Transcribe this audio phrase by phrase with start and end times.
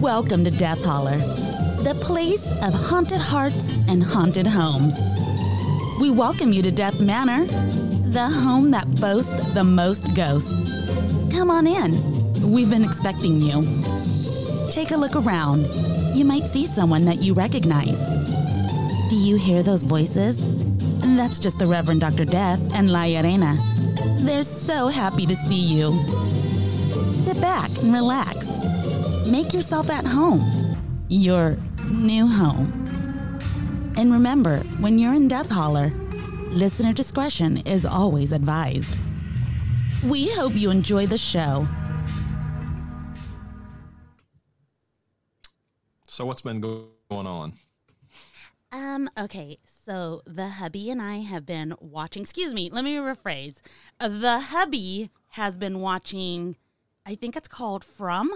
[0.00, 1.18] Welcome to Death Holler,
[1.82, 4.94] the place of haunted hearts and haunted homes.
[6.00, 7.44] We welcome you to Death Manor,
[8.08, 10.50] the home that boasts the most ghosts.
[11.30, 11.92] Come on in.
[12.50, 13.60] We've been expecting you.
[14.70, 15.66] Take a look around.
[16.16, 18.00] You might see someone that you recognize.
[19.10, 20.42] Do you hear those voices?
[21.02, 22.24] That's just the Reverend Dr.
[22.24, 23.56] Death and La Arena.
[24.18, 26.04] They're so happy to see you.
[27.24, 28.46] Sit back and relax.
[29.26, 30.42] Make yourself at home.
[31.08, 32.72] Your new home.
[33.96, 35.92] And remember, when you're in Death Holler,
[36.50, 38.94] listener discretion is always advised.
[40.04, 41.68] We hope you enjoy the show.
[46.06, 47.54] So what's been going on?
[48.70, 53.56] Um, okay, so the hubby and I have been watching, excuse me, let me rephrase.
[53.98, 56.56] The hubby has been watching,
[57.04, 58.32] I think it's called From.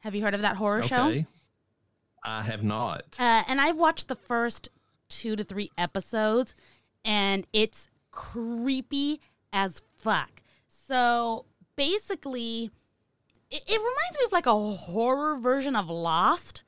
[0.00, 1.24] Have you heard of that horror show?
[2.24, 3.16] I have not.
[3.18, 4.68] Uh, and I've watched the first
[5.08, 6.54] two to three episodes,
[7.04, 9.20] and it's creepy
[9.52, 10.42] as fuck.
[10.68, 12.70] So basically,
[13.50, 16.64] it, it reminds me of like a horror version of Lost,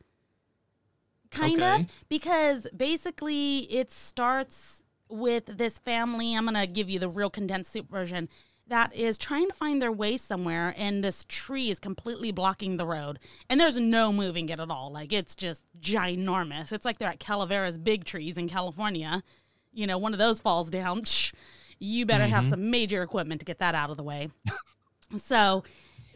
[1.30, 1.82] kind Okay.
[1.82, 6.34] of, because basically it starts with this family.
[6.34, 8.28] I'm gonna give you the real condensed soup version.
[8.66, 12.86] That is trying to find their way somewhere, and this tree is completely blocking the
[12.86, 13.18] road.
[13.48, 14.92] And there's no moving it at all.
[14.92, 16.70] Like, it's just ginormous.
[16.70, 19.24] It's like they're at Calaveras big trees in California.
[19.72, 21.02] You know, one of those falls down.
[21.82, 22.50] You better have mm-hmm.
[22.50, 24.28] some major equipment to get that out of the way.
[25.16, 25.64] so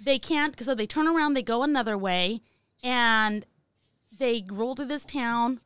[0.04, 2.42] they can't, so they turn around, they go another way,
[2.82, 3.46] and
[4.18, 5.60] they roll through this town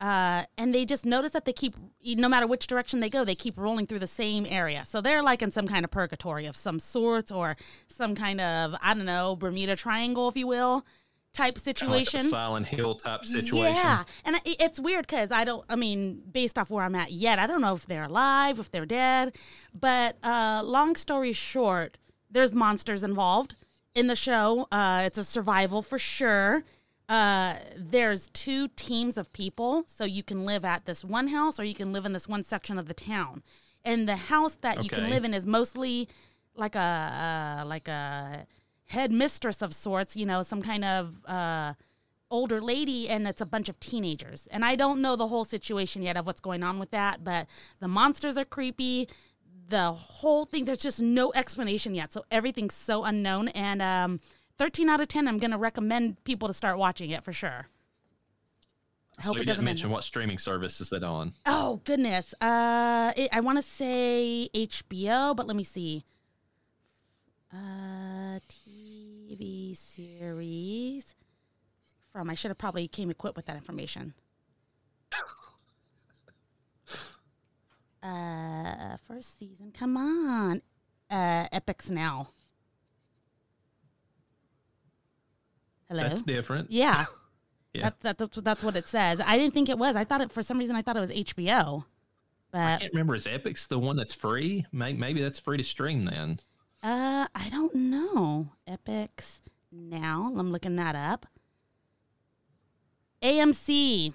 [0.00, 3.34] uh, and they just notice that they keep no matter which direction they go they
[3.34, 6.54] keep rolling through the same area so they're like in some kind of purgatory of
[6.54, 7.56] some sorts or
[7.88, 10.84] some kind of i don't know bermuda triangle if you will
[11.32, 13.74] type situation Like a Silent Hill type situation.
[13.74, 15.62] yeah, and it's weird because I don't.
[15.68, 18.70] I mean, based off where I'm at yet, I don't know if they're alive, if
[18.70, 19.36] they're dead.
[19.78, 21.98] But uh, long story short,
[22.30, 23.54] there's monsters involved
[23.94, 24.66] in the show.
[24.72, 26.64] Uh, it's a survival for sure.
[27.08, 31.64] Uh, there's two teams of people, so you can live at this one house or
[31.64, 33.42] you can live in this one section of the town.
[33.84, 36.08] And the house that you can live in is mostly
[36.56, 38.46] like a uh, like a
[38.86, 40.16] head mistress of sorts.
[40.16, 41.74] You know, some kind of uh,
[42.30, 44.48] older lady and it's a bunch of teenagers.
[44.50, 47.46] And I don't know the whole situation yet of what's going on with that, but
[47.80, 49.08] the monsters are creepy.
[49.68, 52.12] The whole thing, there's just no explanation yet.
[52.12, 53.48] So everything's so unknown.
[53.48, 54.20] And um,
[54.58, 57.66] 13 out of 10, I'm going to recommend people to start watching it for sure.
[59.18, 61.34] I So hope you it didn't doesn't mention what streaming service is it on?
[61.46, 62.34] Oh, goodness.
[62.40, 66.04] Uh, it, I want to say HBO, but let me see.
[67.52, 71.14] Uh, TV series
[72.12, 74.14] from, I should have probably came equipped with that information.
[78.02, 79.72] Uh, first season.
[79.72, 80.62] Come on.
[81.10, 82.28] Uh, Epix Now.
[85.88, 86.02] Hello.
[86.02, 86.70] That's different.
[86.70, 87.06] yeah.
[87.74, 87.90] Yeah.
[88.00, 89.20] That's, that's that's what it says.
[89.20, 89.96] I didn't think it was.
[89.96, 90.74] I thought it for some reason.
[90.76, 91.84] I thought it was HBO.
[92.50, 93.14] But I can't remember.
[93.14, 94.64] Is Epix the one that's free?
[94.72, 96.40] Maybe, maybe that's free to stream then.
[96.82, 98.48] uh, I don't know.
[98.66, 100.32] Epix now.
[100.38, 101.26] I'm looking that up.
[103.22, 104.14] AMC.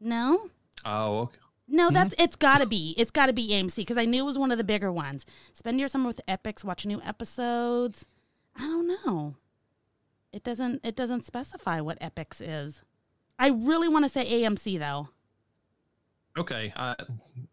[0.00, 0.50] No.
[0.84, 1.38] Oh, okay.
[1.66, 2.94] No, that's it's got to be.
[2.98, 5.24] It's got to be AMC because I knew it was one of the bigger ones.
[5.54, 8.06] Spend your summer with Epix, watch new episodes.
[8.54, 9.36] I don't know.
[10.34, 12.82] It doesn't it doesn't specify what Epix is.
[13.38, 15.08] I really want to say AMC though.
[16.36, 16.96] Okay, I,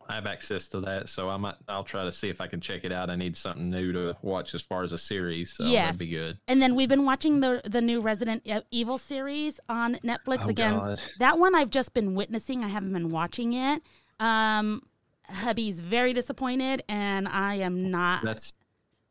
[0.09, 1.53] I have access to that, so I might.
[1.67, 3.11] I'll try to see if I can check it out.
[3.11, 5.53] I need something new to watch as far as a series.
[5.53, 5.85] So Yes.
[5.85, 6.39] that'd be good.
[6.47, 10.73] And then we've been watching the the new Resident Evil series on Netflix Oh, again.
[10.79, 11.01] God.
[11.19, 12.63] That one I've just been witnessing.
[12.63, 13.83] I haven't been watching it.
[14.19, 14.81] Um,
[15.29, 18.51] hubby's very disappointed, and I am not That's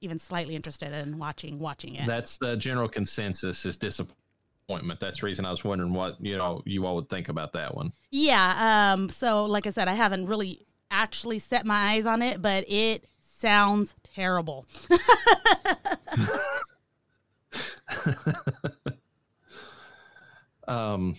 [0.00, 2.06] even slightly interested in watching watching it.
[2.06, 5.00] that's the general consensus is disappointment.
[5.00, 7.74] That's the reason I was wondering what you know you all would think about that
[7.74, 7.92] one.
[8.10, 8.92] Yeah.
[8.92, 9.08] Um.
[9.08, 13.04] So, like I said, I haven't really actually set my eyes on it, but it
[13.20, 14.66] sounds terrible.
[20.70, 21.16] Um,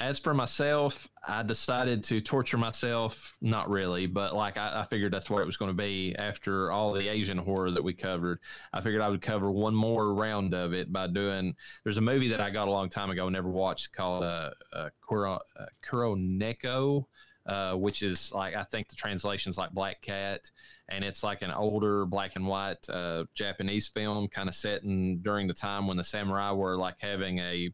[0.00, 3.36] as for myself, I decided to torture myself.
[3.42, 6.72] Not really, but like I, I figured that's what it was going to be after
[6.72, 8.38] all the Asian horror that we covered.
[8.72, 11.54] I figured I would cover one more round of it by doing.
[11.84, 14.88] There's a movie that I got a long time ago, never watched, called uh, uh,
[15.02, 17.00] Kuro, uh,
[17.46, 20.50] uh, which is like I think the translation's like Black Cat,
[20.88, 25.20] and it's like an older black and white uh, Japanese film, kind of set in
[25.20, 27.70] during the time when the samurai were like having a,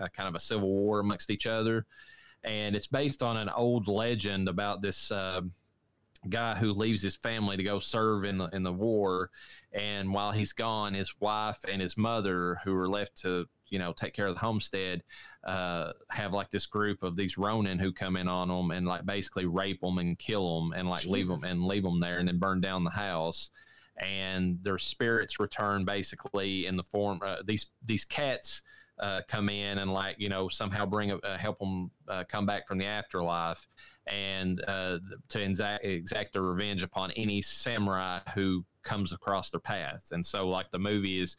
[0.00, 1.86] a kind of a civil war amongst each other,
[2.42, 5.10] and it's based on an old legend about this.
[5.10, 5.42] Uh,
[6.28, 9.30] guy who leaves his family to go serve in the in the war
[9.72, 13.92] and while he's gone his wife and his mother who are left to you know
[13.92, 15.02] take care of the homestead
[15.44, 19.06] uh, have like this group of these ronin who come in on them and like
[19.06, 21.12] basically rape them and kill them and like Jesus.
[21.12, 23.50] leave them and leave them there and then burn down the house
[23.96, 28.62] and their spirits return basically in the form uh, these these cats
[29.00, 32.66] uh, come in and like you know somehow bring uh, help them uh, come back
[32.66, 33.66] from the afterlife
[34.06, 34.98] and uh,
[35.28, 40.08] to exact, exact their revenge upon any samurai who comes across their path.
[40.12, 41.36] And so like the movie is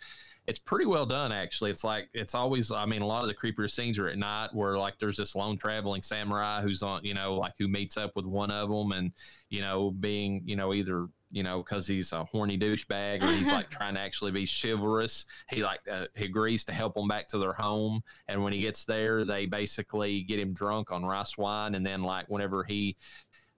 [0.47, 1.69] it's pretty well done actually.
[1.69, 4.49] It's like it's always i mean a lot of the creepier scenes are at night
[4.53, 8.15] where like there's this lone traveling samurai who's on you know like who meets up
[8.15, 9.11] with one of them and
[9.49, 13.51] you know being you know either you know because he's a horny douchebag or he's
[13.51, 15.25] like trying to actually be chivalrous.
[15.49, 18.01] He like uh, he agrees to help them back to their home.
[18.27, 21.75] And when he gets there they basically get him drunk on rice wine.
[21.75, 22.97] And then like whenever he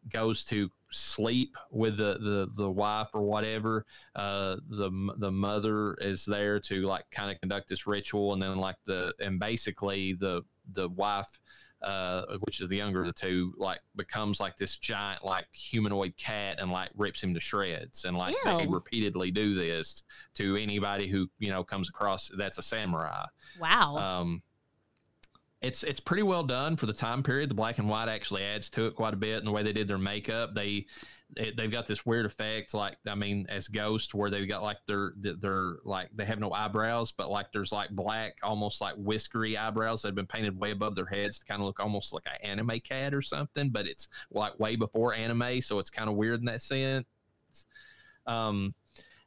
[0.09, 3.85] goes to sleep with the the, the wife or whatever
[4.15, 8.33] uh, the the mother is there to like kind of conduct this ritual.
[8.33, 11.39] And then like the and basically the the wife
[11.83, 16.15] uh, which is the younger of the two, like becomes like this giant, like humanoid
[16.17, 18.05] cat and like rips him to shreds.
[18.05, 18.57] And like Ew.
[18.57, 20.03] they repeatedly do this
[20.35, 23.25] to anybody who, you know, comes across that's a samurai.
[23.59, 23.97] Wow.
[23.97, 24.41] Um,
[25.61, 27.49] it's it's pretty well done for the time period.
[27.49, 29.71] The black and white actually adds to it quite a bit, and the way they
[29.71, 30.87] did their makeup, they
[31.35, 35.13] they've got this weird effect, like I mean, as Ghost, where they've got like their
[35.17, 40.01] they're like they have no eyebrows, but like there's like black, almost like whiskery eyebrows
[40.01, 42.37] that have been painted way above their heads to kind of look almost like an
[42.49, 46.39] anime cat or something, but it's like way before anime, so it's kind of weird
[46.39, 47.05] in that sense.
[48.25, 48.73] Um,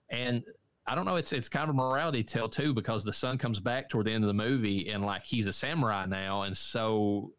[0.08, 0.44] and
[0.86, 1.16] I don't know.
[1.16, 4.12] It's it's kind of a morality tale too because the son comes back toward the
[4.12, 7.32] end of the movie and like he's a samurai now, and so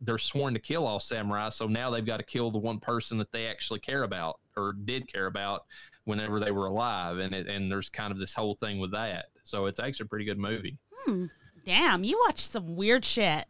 [0.00, 1.48] they're sworn to kill all samurai.
[1.48, 4.74] So now they've got to kill the one person that they actually care about or
[4.84, 5.62] did care about
[6.04, 9.26] whenever they were alive, and it, and there's kind of this whole thing with that.
[9.44, 10.78] So it's actually a pretty good movie.
[11.04, 11.26] Hmm.
[11.64, 13.44] Damn, you watch some weird shit.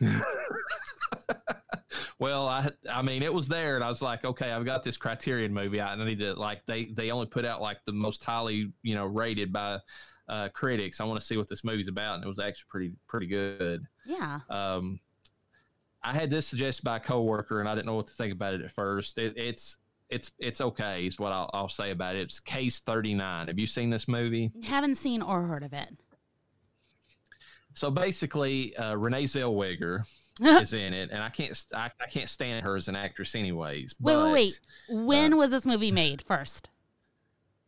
[2.18, 4.96] well, I I mean it was there, and I was like, okay, I've got this
[4.96, 5.80] Criterion movie.
[5.80, 9.04] I need to like they they only put out like the most highly you know
[9.04, 9.78] rated by
[10.28, 11.00] uh, critics.
[11.00, 13.84] I want to see what this movie's about, and it was actually pretty pretty good.
[14.06, 14.40] Yeah.
[14.48, 14.98] Um,
[16.02, 18.54] I had this suggested by a coworker, and I didn't know what to think about
[18.54, 19.18] it at first.
[19.18, 19.76] It, it's
[20.08, 22.22] it's it's okay, is what I'll, I'll say about it.
[22.22, 23.48] It's Case Thirty Nine.
[23.48, 24.50] Have you seen this movie?
[24.64, 26.00] Haven't seen or heard of it.
[27.74, 30.04] So basically, uh, Renee Zellweger
[30.40, 33.94] is in it, and I can't I, I can't stand her as an actress, anyways.
[34.00, 34.60] Wait, but, wait, wait.
[35.06, 36.70] When uh, was this movie made first?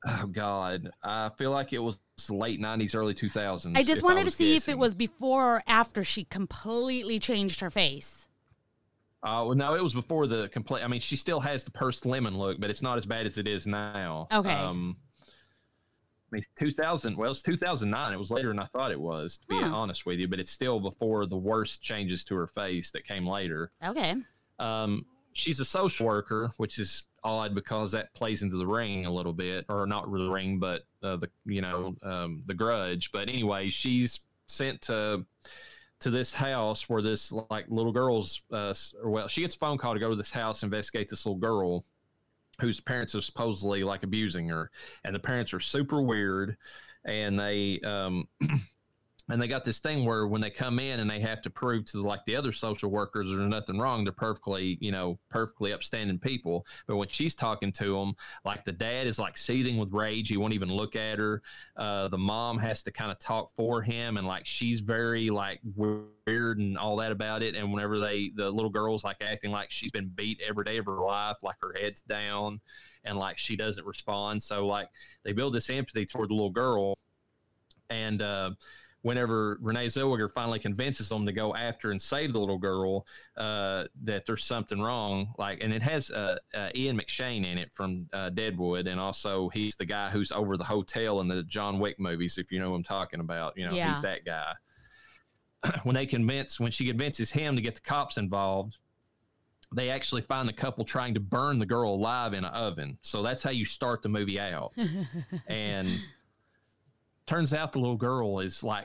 [0.07, 3.77] Oh God, I feel like it was late '90s, early 2000s.
[3.77, 4.73] I just wanted I to see guessing.
[4.73, 8.29] if it was before or after she completely changed her face.
[9.23, 10.83] Uh, well, no, it was before the complete.
[10.83, 13.39] I mean, she still has the pursed lemon look, but it's not as bad as
[13.39, 14.27] it is now.
[14.33, 14.53] Okay.
[14.53, 14.97] Um,
[16.33, 17.17] I mean, 2000.
[17.17, 18.13] Well, it's 2009.
[18.13, 19.67] It was later than I thought it was, to be huh.
[19.67, 20.27] honest with you.
[20.27, 23.71] But it's still before the worst changes to her face that came later.
[23.87, 24.17] Okay.
[24.59, 29.11] Um, she's a social worker, which is odd because that plays into the ring a
[29.13, 33.11] little bit, or not the ring, but uh, the you know um, the grudge.
[33.13, 35.25] But anyway, she's sent to
[36.01, 38.75] to this house where this like little girl's uh,
[39.05, 41.85] well, she gets a phone call to go to this house investigate this little girl
[42.61, 44.71] whose parents are supposedly like abusing her,
[45.05, 46.57] and the parents are super weird,
[47.05, 48.29] and they um,
[49.29, 51.87] and they got this thing where when they come in and they have to prove
[51.87, 56.19] to like the other social workers there's nothing wrong they're perfectly you know perfectly upstanding
[56.19, 56.67] people.
[56.87, 58.15] But when she's talking to them
[58.45, 60.29] like the dad is like seething with rage.
[60.29, 61.43] He won't even look at her.
[61.77, 65.61] Uh, the mom has to kind of talk for him and like she's very like
[65.77, 67.55] weird and all that about it.
[67.55, 70.87] And whenever they the little girl's like acting like she's been beat every day of
[70.87, 72.61] her life like her head's down
[73.05, 74.43] and like she doesn't respond.
[74.43, 74.89] So like
[75.25, 76.99] they build this empathy toward the little girl.
[77.91, 78.51] And uh
[79.03, 83.07] whenever Renee Zellweger finally convinces them to go after and save the little girl,
[83.37, 85.35] uh, that there's something wrong.
[85.39, 89.49] Like, and it has uh, uh, Ian McShane in it from uh, Deadwood, and also
[89.51, 92.39] he's the guy who's over the hotel in the John Wick movies.
[92.39, 93.91] If you know what I'm talking about, you know yeah.
[93.91, 94.55] he's that guy.
[95.83, 98.79] when they convince, when she convinces him to get the cops involved.
[99.75, 102.99] They actually find the couple trying to burn the girl alive in an oven.
[103.01, 104.75] So that's how you start the movie out.
[105.47, 105.89] and
[107.33, 108.85] turns out the little girl is like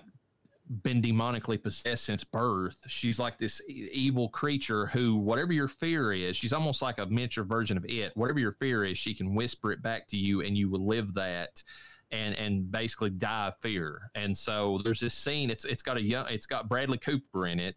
[0.81, 2.79] been demonically possessed since birth.
[2.87, 7.43] She's like this evil creature who, whatever your fear is, she's almost like a miniature
[7.43, 8.15] version of it.
[8.15, 11.13] Whatever your fear is, she can whisper it back to you, and you will live
[11.15, 11.61] that.
[12.09, 14.11] And, and basically die of fear.
[14.15, 15.49] And so there's this scene.
[15.49, 16.25] It's it's got a young.
[16.29, 17.75] It's got Bradley Cooper in it,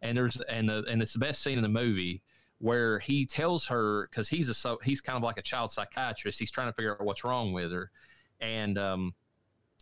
[0.00, 2.22] and there's and the and it's the best scene in the movie
[2.56, 6.38] where he tells her because he's a so he's kind of like a child psychiatrist.
[6.38, 7.90] He's trying to figure out what's wrong with her,
[8.40, 9.12] and um,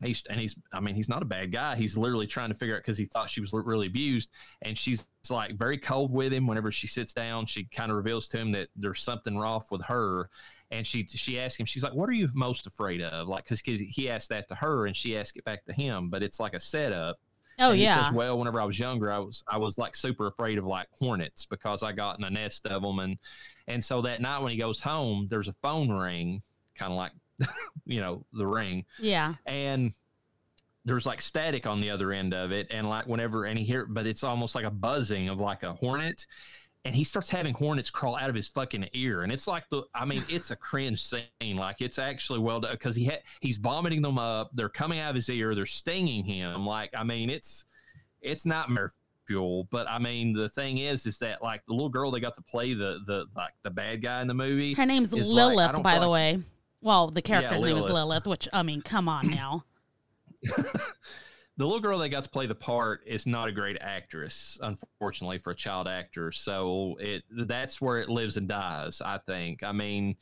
[0.02, 1.76] he's and he's I mean he's not a bad guy.
[1.76, 4.30] He's literally trying to figure out because he thought she was really abused,
[4.62, 6.46] and she's like very cold with him.
[6.46, 9.84] Whenever she sits down, she kind of reveals to him that there's something off with
[9.84, 10.30] her.
[10.70, 13.60] And she she asks him, she's like, "What are you most afraid of?" Like, because
[13.60, 16.10] he asked that to her, and she asked it back to him.
[16.10, 17.18] But it's like a setup
[17.58, 18.04] Oh and yeah.
[18.04, 20.88] Says, well, whenever I was younger, I was I was like super afraid of like
[20.98, 23.18] hornets because I got in a nest of them, and
[23.68, 26.42] and so that night when he goes home, there's a phone ring,
[26.74, 27.12] kind of like
[27.86, 29.34] you know the ring, yeah.
[29.46, 29.92] and
[30.84, 33.86] there's like static on the other end of it, and like whenever and he hear,
[33.86, 36.26] but it's almost like a buzzing of like a hornet,
[36.84, 39.82] and he starts having hornets crawl out of his fucking ear and it's like the
[39.94, 43.56] i mean it's a cringe scene like it's actually well done because he ha- he's
[43.56, 47.30] vomiting them up they're coming out of his ear they're stinging him like i mean
[47.30, 47.64] it's
[48.20, 48.92] it's nightmare
[49.26, 52.34] fuel but i mean the thing is is that like the little girl they got
[52.34, 55.56] to play the the like the bad guy in the movie Her name's is like-
[55.56, 56.42] Lilith, by the like- way.
[56.84, 57.94] Well, the character's name is Lilith.
[57.94, 59.64] Lilith, which I mean, come on now.
[60.42, 60.84] the
[61.56, 65.52] little girl that got to play the part is not a great actress, unfortunately, for
[65.52, 66.30] a child actor.
[66.30, 69.00] So it that's where it lives and dies.
[69.00, 69.62] I think.
[69.62, 70.16] I mean,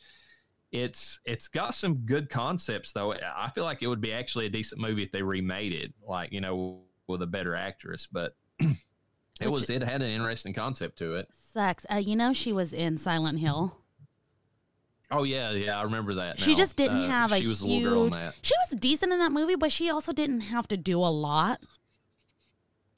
[0.70, 3.12] it's it's got some good concepts though.
[3.12, 6.30] I feel like it would be actually a decent movie if they remade it, like
[6.30, 8.06] you know, with a better actress.
[8.06, 8.68] But it
[9.40, 11.26] Which- was it had an interesting concept to it.
[11.52, 11.84] Sucks.
[11.90, 13.81] Uh, you know, she was in Silent Hill.
[15.14, 16.40] Oh yeah, yeah, I remember that.
[16.40, 16.56] She now.
[16.56, 18.34] just didn't Uh, have a She was a little girl in huge- that.
[18.42, 21.60] She was decent in that movie, but she also didn't have to do a lot.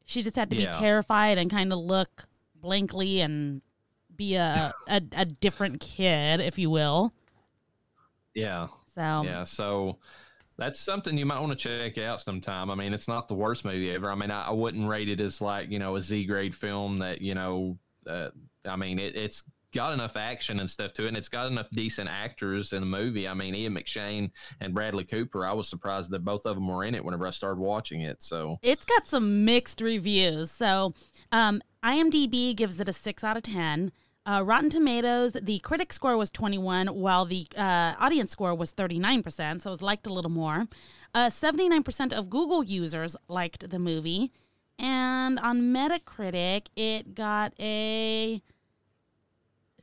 [0.05, 0.71] She just had to Yeah.
[0.71, 3.63] be terrified and kind of look blankly and
[4.15, 7.13] be a, a a different kid, if you will.
[8.35, 9.99] Yeah, So yeah so
[10.57, 13.65] that's something you might want to check out sometime i mean it's not the worst
[13.65, 16.25] movie ever i mean i, I wouldn't rate it as like you know a z
[16.27, 17.77] grade film that you know
[18.09, 18.29] uh,
[18.65, 19.43] i mean it, it's
[19.75, 22.87] got enough action and stuff to it and it's got enough decent actors in the
[22.87, 26.67] movie i mean ian mcshane and bradley cooper i was surprised that both of them
[26.67, 30.51] were in it whenever i started watching it so it's got some mixed reviews.
[30.51, 30.95] So,
[31.33, 33.93] um, IMDb gives it a six out of ten.
[34.27, 39.61] Uh, Rotten Tomatoes, the critic score was 21, while the uh, audience score was 39%,
[39.61, 40.65] so it was liked a little more.
[41.13, 44.33] Uh, 79% of Google users liked the movie.
[44.79, 48.43] And on Metacritic, it got a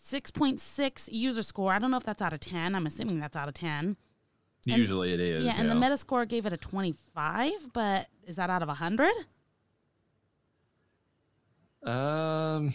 [0.03, 1.71] 6.6 user score.
[1.73, 2.73] I don't know if that's out of 10.
[2.75, 3.95] I'm assuming that's out of 10.
[4.65, 8.61] usually it is Yeah, and the Metascore gave it a 25, but is that out
[8.61, 9.11] of 100?
[11.83, 12.73] um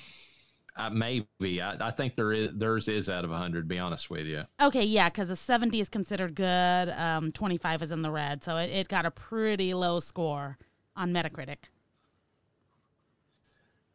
[0.78, 4.10] uh, maybe I, I think there is theirs is out of 100 to be honest
[4.10, 8.10] with you Okay, yeah, because a 70 is considered good, um, 25 is in the
[8.10, 8.42] red.
[8.44, 10.58] So it, it got a pretty low score
[10.96, 11.58] on Metacritic.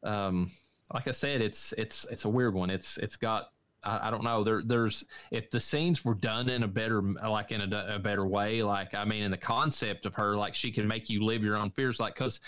[0.03, 0.49] um
[0.93, 2.69] like i said it's it's it's a weird one.
[2.69, 3.49] It's it's got
[3.83, 4.43] I, I don't know.
[4.43, 8.25] There there's if the scenes were done in a better like in a, a better
[8.25, 11.43] way like i mean in the concept of her like she can make you live
[11.43, 12.39] your own fears like because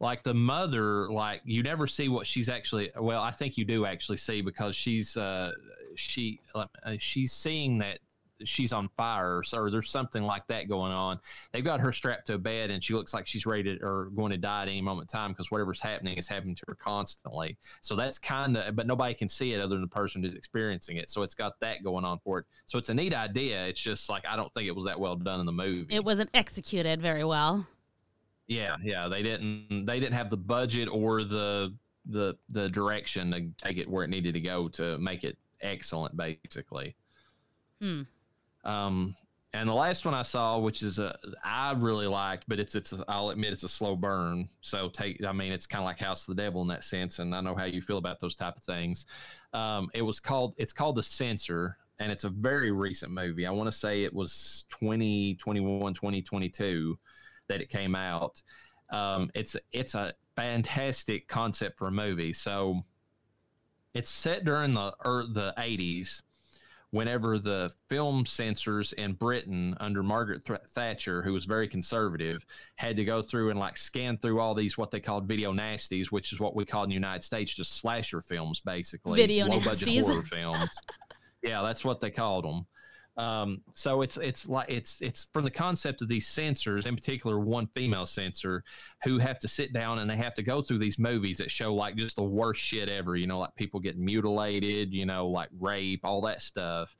[0.00, 3.86] like the mother like you never see what she's actually well i think you do
[3.86, 5.52] actually see because she's uh
[5.94, 6.66] she uh,
[6.98, 7.98] she's seeing that
[8.44, 11.18] she's on fire or, there's something like that going on
[11.52, 14.10] they've got her strapped to a bed and she looks like she's ready to, or
[14.16, 16.74] going to die at any moment in time because whatever's happening is happening to her
[16.74, 20.34] constantly so that's kind of but nobody can see it other than the person who's
[20.34, 23.66] experiencing it so it's got that going on for it so it's a neat idea
[23.66, 26.04] it's just like i don't think it was that well done in the movie It
[26.04, 27.66] wasn't executed very well.
[28.46, 31.74] yeah, yeah, they didn't they didn't have the budget or the
[32.06, 36.14] the the direction to take it where it needed to go to make it excellent
[36.14, 36.94] basically.
[37.80, 38.02] Hmm.
[38.64, 39.16] Um
[39.54, 42.92] and the last one I saw, which is a I really liked, but it's it's
[42.92, 44.48] a, I'll admit it's a slow burn.
[44.60, 47.20] So take I mean it's kind of like House of the Devil in that sense,
[47.20, 49.06] and I know how you feel about those type of things.
[49.52, 53.46] Um, it was called it's called The Censor, and it's a very recent movie.
[53.46, 56.98] I want to say it was 2021, 2022
[57.46, 58.42] that it came out.
[58.90, 62.32] Um, it's it's a fantastic concept for a movie.
[62.32, 62.80] So
[63.94, 66.22] it's set during the er, the 80s
[66.94, 72.46] whenever the film censors in Britain under Margaret Th- Thatcher, who was very conservative,
[72.76, 76.12] had to go through and like scan through all these what they called video nasties,
[76.12, 79.58] which is what we call in the United States just slasher films, basically Video low
[79.58, 80.70] budget horror films.
[81.42, 82.64] yeah, that's what they called them.
[83.16, 87.38] Um, so it's it's like it's it's from the concept of these censors, in particular
[87.38, 88.64] one female censor,
[89.04, 91.72] who have to sit down and they have to go through these movies that show
[91.74, 93.14] like just the worst shit ever.
[93.14, 96.96] You know, like people getting mutilated, you know, like rape, all that stuff,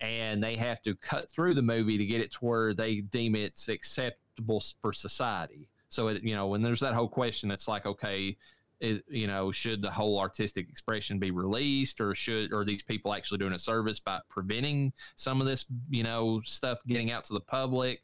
[0.00, 3.34] and they have to cut through the movie to get it to where they deem
[3.34, 5.70] it's acceptable for society.
[5.88, 8.36] So it, you know, when there's that whole question, it's like, okay,
[8.80, 13.14] is, you know, should the whole artistic expression be released, or should or these people
[13.14, 17.32] actually doing a service by preventing some of this, you know, stuff getting out to
[17.32, 18.02] the public?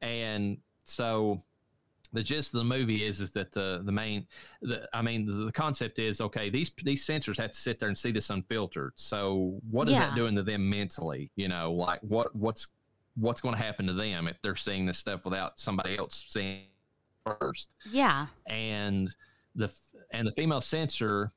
[0.00, 1.40] And so,
[2.12, 4.26] the gist of the movie is is that the the main,
[4.62, 6.48] the I mean, the, the concept is okay.
[6.50, 8.92] These these censors have to sit there and see this unfiltered.
[8.96, 10.06] So, what is Yeah.
[10.08, 11.30] that doing to them mentally?
[11.36, 12.68] You know, like what what's
[13.16, 16.60] what's going to happen to them if they're seeing this stuff without somebody else seeing
[17.26, 17.74] it first?
[17.90, 18.26] Yeah.
[18.46, 19.14] and
[19.58, 19.70] the
[20.12, 21.32] and the female censor,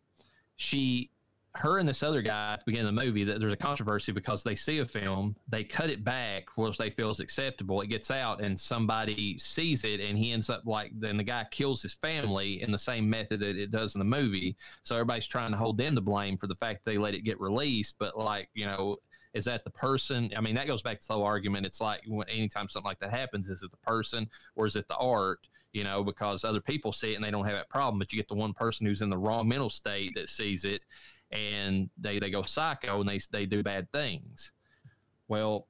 [0.56, 1.10] she,
[1.56, 4.14] her and this other guy at the beginning of the movie, that there's a controversy
[4.14, 7.82] because they see a film, they cut it back, which they feel is acceptable.
[7.82, 11.46] It gets out, and somebody sees it, and he ends up like then the guy
[11.52, 14.56] kills his family in the same method that it does in the movie.
[14.84, 17.26] So everybody's trying to hold them to blame for the fact that they let it
[17.26, 18.98] get released, but like you know.
[19.34, 20.30] Is that the person?
[20.36, 21.66] I mean, that goes back to the whole argument.
[21.66, 24.90] It's like when, anytime something like that happens, is it the person or is it
[24.90, 25.48] the art?
[25.74, 28.00] You know, because other people see it and they don't have that problem.
[28.00, 30.82] But you get the one person who's in the wrong mental state that sees it
[31.32, 34.52] and they, they go psycho and they, they do bad things.
[35.28, 35.68] Well,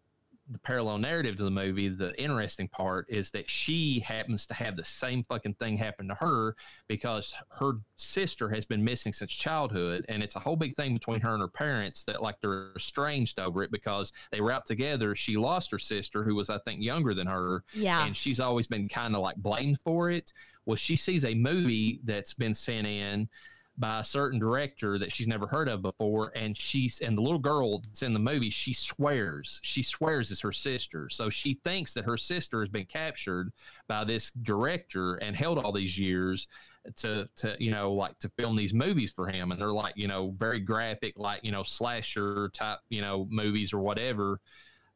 [0.52, 4.76] the parallel narrative to the movie, the interesting part is that she happens to have
[4.76, 6.56] the same fucking thing happen to her
[6.88, 10.06] because her sister has been missing since childhood.
[10.10, 13.40] And it's a whole big thing between her and her parents that, like, they're estranged
[13.40, 15.16] over it because they were out together.
[15.16, 18.06] She lost her sister, who was, I think, younger than her Yeah.
[18.06, 20.34] and she's always been kind of like blamed for it.
[20.66, 23.30] Well, she sees a movie that's been sent in
[23.78, 27.40] by a certain director that she's never heard of before, and she's and the little
[27.40, 31.10] girl that's in the movie, she swears, she swears is her sister.
[31.10, 33.52] So she thinks that her sister has been captured
[33.88, 36.48] by this director and held all these years
[36.96, 40.08] to to you know like to film these movies for him and they're like you
[40.08, 44.40] know very graphic like you know slasher type you know movies or whatever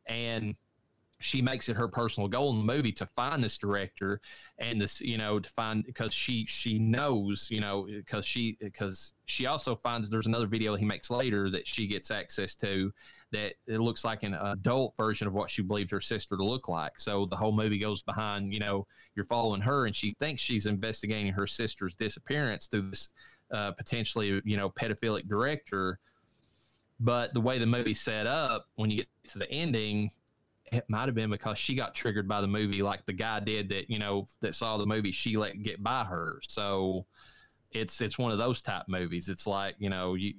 [0.07, 0.55] and
[1.19, 4.19] she makes it her personal goal in the movie to find this director
[4.59, 9.13] and this you know to find because she she knows you know because she because
[9.25, 12.91] she also finds there's another video he makes later that she gets access to
[13.31, 16.69] that it looks like an adult version of what she believed her sister to look
[16.69, 16.99] like.
[16.99, 20.65] So the whole movie goes behind you know you're following her and she thinks she's
[20.65, 23.13] investigating her sister's disappearance through this
[23.51, 25.99] uh, potentially you know pedophilic director.
[26.99, 30.11] But the way the movie's set up when you get to the ending
[30.77, 33.69] it might have been because she got triggered by the movie like the guy did
[33.69, 36.39] that you know that saw the movie she let get by her.
[36.47, 37.05] So
[37.71, 39.29] it's it's one of those type movies.
[39.29, 40.33] It's like you know you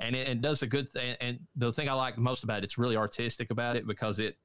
[0.00, 2.64] and it, it does a good thing and the thing i like most about it
[2.64, 4.36] it's really artistic about it because it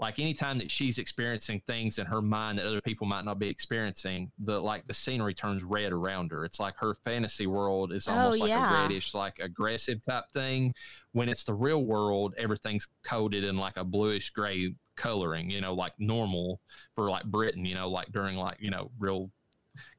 [0.00, 3.48] like anytime that she's experiencing things in her mind that other people might not be
[3.48, 6.44] experiencing the like the scenery turns red around her.
[6.44, 10.74] It's like her fantasy world is Oh, almost like a reddish like aggressive type thing.
[11.12, 15.72] When it's the real world everything's coated in like a bluish gray coloring you know
[15.72, 16.60] like normal
[16.94, 19.30] for like britain you know like during like you know real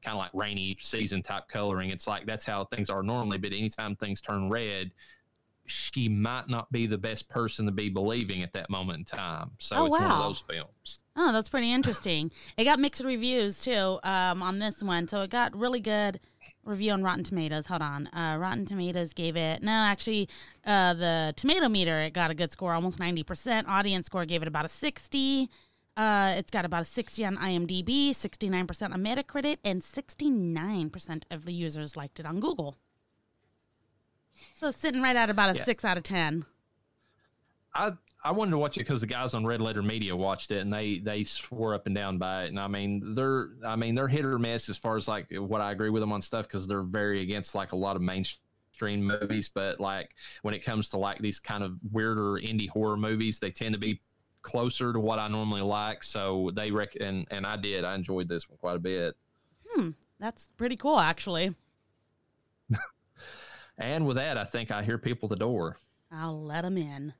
[0.02, 1.90] kind of like rainy season type coloring.
[1.90, 3.38] It's like that's how things are normally.
[3.38, 4.90] But anytime things turn red
[5.66, 9.50] she might not be the best person to be believing at that moment in time
[9.58, 12.30] so Oh, it's one of those films Oh, that's pretty interesting.
[12.56, 16.20] It got mixed reviews too um, on this one, so it got really good
[16.64, 17.66] review on Rotten Tomatoes.
[17.66, 20.26] Hold on, uh, Rotten Tomatoes gave it no, actually,
[20.64, 23.68] uh, the tomato meter it got a good score, almost ninety percent.
[23.68, 25.50] Audience score gave it about a sixty.
[25.98, 30.30] Uh, it's got about a sixty on IMDb, sixty nine percent on Metacritic, and sixty
[30.30, 32.76] nine percent of the users liked it on Google.
[34.54, 35.64] So sitting right at about a Yeah.
[35.64, 36.44] six out of ten.
[37.74, 37.92] I
[38.24, 40.72] I wanted to watch it because the guys on Red Letter Media watched it and
[40.72, 42.48] they they swore up and down by it.
[42.48, 45.60] And I mean they're I mean they're hit or miss as far as like what
[45.60, 49.04] I agree with them on stuff because they're very against like a lot of mainstream
[49.04, 49.48] movies.
[49.48, 53.50] But like when it comes to like these kind of weirder indie horror movies, they
[53.50, 54.00] tend to be
[54.42, 56.02] closer to what I normally like.
[56.04, 59.16] So they reckon and, and I did I enjoyed this one quite a bit.
[59.70, 61.54] Hmm, That's pretty cool, actually.
[63.78, 65.78] And with that, I think I hear people at the door.
[66.10, 67.14] I'll let them in.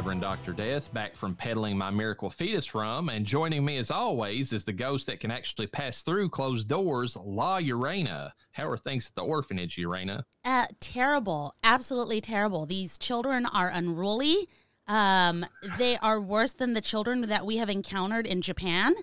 [0.00, 0.54] Reverend Dr.
[0.54, 3.10] Death, back from peddling my miracle fetus from.
[3.10, 7.18] And joining me, as always, is the ghost that can actually pass through closed doors,
[7.22, 8.32] La Urena.
[8.52, 10.22] How are things at the orphanage, Urena?
[10.42, 11.54] Uh, terrible.
[11.62, 12.64] Absolutely terrible.
[12.64, 14.48] These children are unruly.
[14.88, 15.44] Um,
[15.76, 18.94] they are worse than the children that we have encountered in Japan.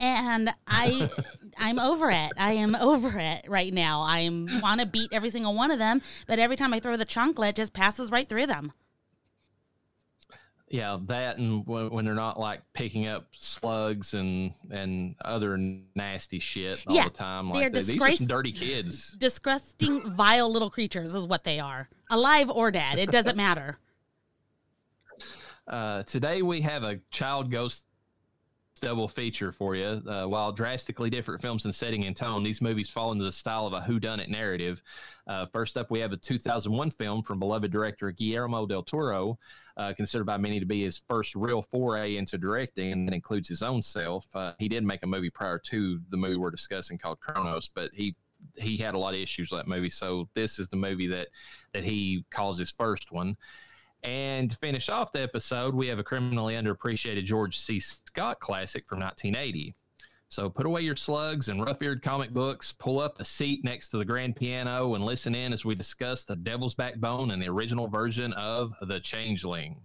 [0.00, 1.10] And I,
[1.58, 2.32] I'm over it.
[2.38, 4.00] I am over it right now.
[4.00, 4.26] I
[4.62, 7.50] want to beat every single one of them, but every time I throw the chunklet,
[7.50, 8.72] it just passes right through them.
[10.70, 15.56] Yeah, that and when, when they're not like picking up slugs and and other
[15.94, 17.50] nasty shit all Yeah, the time.
[17.50, 19.12] Like they- these are some dirty kids.
[19.12, 21.88] Disgusting, vile little creatures is what they are.
[22.10, 23.78] Alive or dead, it doesn't matter.
[25.66, 27.84] Uh, today we have a child ghost
[28.80, 30.00] double feature for you.
[30.06, 33.66] Uh, while drastically different films in setting and tone, these movies fall into the style
[33.66, 34.82] of a whodunit narrative.
[35.26, 39.36] Uh, first up, we have a 2001 film from beloved director Guillermo del Toro,
[39.78, 43.62] uh, considered by many to be his first real foray into directing, and includes his
[43.62, 44.26] own self.
[44.34, 47.94] Uh, he did make a movie prior to the movie we're discussing called Cronos, but
[47.94, 48.14] he
[48.56, 49.88] he had a lot of issues with that movie.
[49.88, 51.28] So this is the movie that
[51.72, 53.36] that he calls his first one.
[54.02, 57.80] And to finish off the episode, we have a criminally underappreciated George C.
[57.80, 59.74] Scott classic from 1980.
[60.30, 63.88] So put away your slugs and rough eared comic books, pull up a seat next
[63.88, 67.48] to the grand piano, and listen in as we discuss The Devil's Backbone and the
[67.48, 69.80] original version of The Changeling.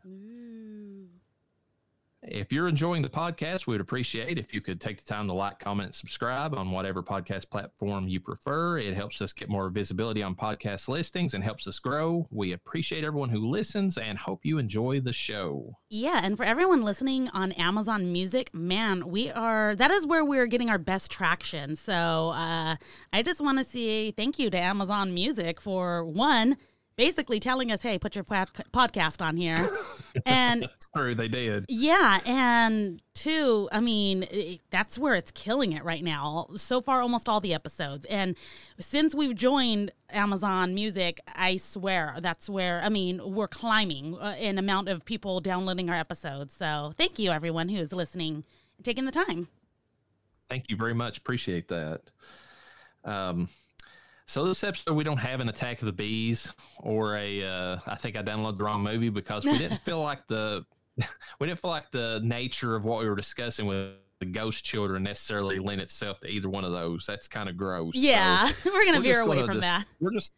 [2.25, 5.33] If you're enjoying the podcast, we would appreciate if you could take the time to
[5.33, 8.77] like, comment, and subscribe on whatever podcast platform you prefer.
[8.77, 12.27] It helps us get more visibility on podcast listings and helps us grow.
[12.31, 15.77] We appreciate everyone who listens and hope you enjoy the show.
[15.89, 20.47] Yeah, and for everyone listening on Amazon Music, man, we are that is where we're
[20.47, 21.75] getting our best traction.
[21.75, 22.77] So uh,
[23.11, 26.57] I just want to say thank you to Amazon Music for one,
[26.95, 29.69] basically telling us, hey, put your pod- podcast on here,
[30.25, 31.65] and True, they did.
[31.69, 36.47] yeah, and two, I mean, it- that's where it's killing it right now.
[36.55, 38.05] So far, almost all the episodes.
[38.05, 38.35] And
[38.79, 44.57] since we've joined Amazon Music, I swear that's where, I mean, we're climbing uh, in
[44.57, 46.55] amount of people downloading our episodes.
[46.55, 48.43] So thank you, everyone who is listening
[48.77, 49.47] and taking the time.
[50.49, 51.17] Thank you very much.
[51.17, 52.01] Appreciate that.
[53.03, 53.49] Um,
[54.25, 57.43] so this episode we don't have an Attack of the Bees or a.
[57.43, 60.65] Uh, I think I downloaded the wrong movie because we didn't feel like the
[61.39, 65.03] we didn't feel like the nature of what we were discussing with the ghost children
[65.03, 67.05] necessarily lent itself to either one of those.
[67.05, 67.95] That's kind of gross.
[67.95, 69.85] So Yeah, we're going to we're veer away gonna from dis- that.
[69.99, 70.31] We're just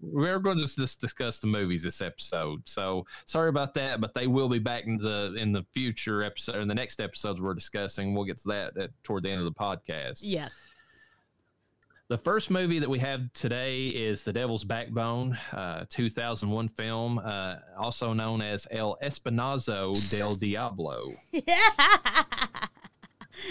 [0.00, 2.62] we're going to just, just discuss the movies this episode.
[2.66, 6.56] So sorry about that, but they will be back in the in the future episode
[6.56, 8.14] in the next episodes we're discussing.
[8.14, 10.20] We'll get to that at, toward the end of the podcast.
[10.22, 10.52] Yes.
[12.08, 17.56] The first movie that we have today is The Devil's Backbone, uh, 2001 film, uh,
[17.78, 21.12] also known as El Espinazo del Diablo.
[21.32, 21.40] Yeah.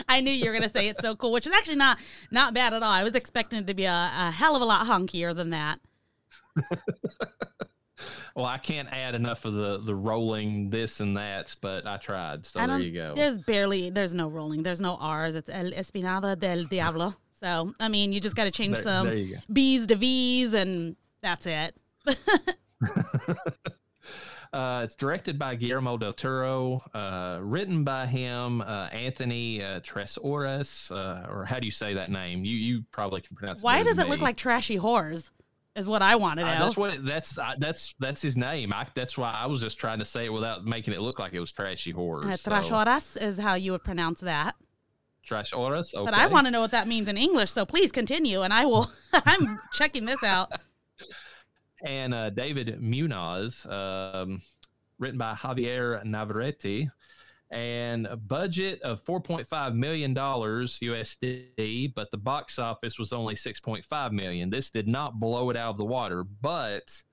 [0.07, 1.97] I knew you were going to say it's so cool, which is actually not
[2.29, 2.91] not bad at all.
[2.91, 5.79] I was expecting it to be a, a hell of a lot hunkier than that.
[8.35, 12.47] Well, I can't add enough of the the rolling this and that, but I tried.
[12.47, 13.13] So I there you go.
[13.15, 15.35] There's barely, there's no rolling, there's no R's.
[15.35, 17.15] It's El Espinada del Diablo.
[17.43, 19.43] So, I mean, you just got to change There- some there.
[19.51, 21.75] B's to V's, and that's it.
[24.51, 30.91] Uh, it's directed by Guillermo del Toro, uh, written by him, uh, Anthony uh, Tresores,
[30.91, 32.45] uh, or how do you say that name?
[32.45, 33.65] You you probably can pronounce it.
[33.65, 35.31] Why does it look like trashy whores?
[35.75, 36.51] Is what I want to know.
[36.51, 38.71] Uh, that's what it, that's that's that's his name.
[38.73, 41.33] I, that's why I was just trying to say it without making it look like
[41.33, 42.29] it was trashy horror.
[42.29, 43.25] uh, so.
[43.25, 44.53] Is how you would pronounce that.
[45.23, 45.93] Trash Oras.
[45.93, 46.05] Okay.
[46.05, 48.65] But I want to know what that means in English, so please continue, and I
[48.65, 48.91] will.
[49.13, 50.51] I'm checking this out.
[51.85, 54.41] and uh, David Munoz, um,
[54.99, 56.89] written by Javier Navarrete,
[57.51, 63.13] and a budget of four point five million dollars USD, but the box office was
[63.13, 64.49] only six point five million.
[64.49, 67.03] This did not blow it out of the water, but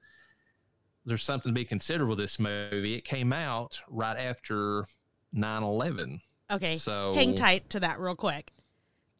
[1.05, 2.94] there's something to be considered with this movie.
[2.94, 4.85] It came out right after
[5.35, 6.20] 9-11.
[6.51, 8.53] Okay, So- hang tight to that real quick.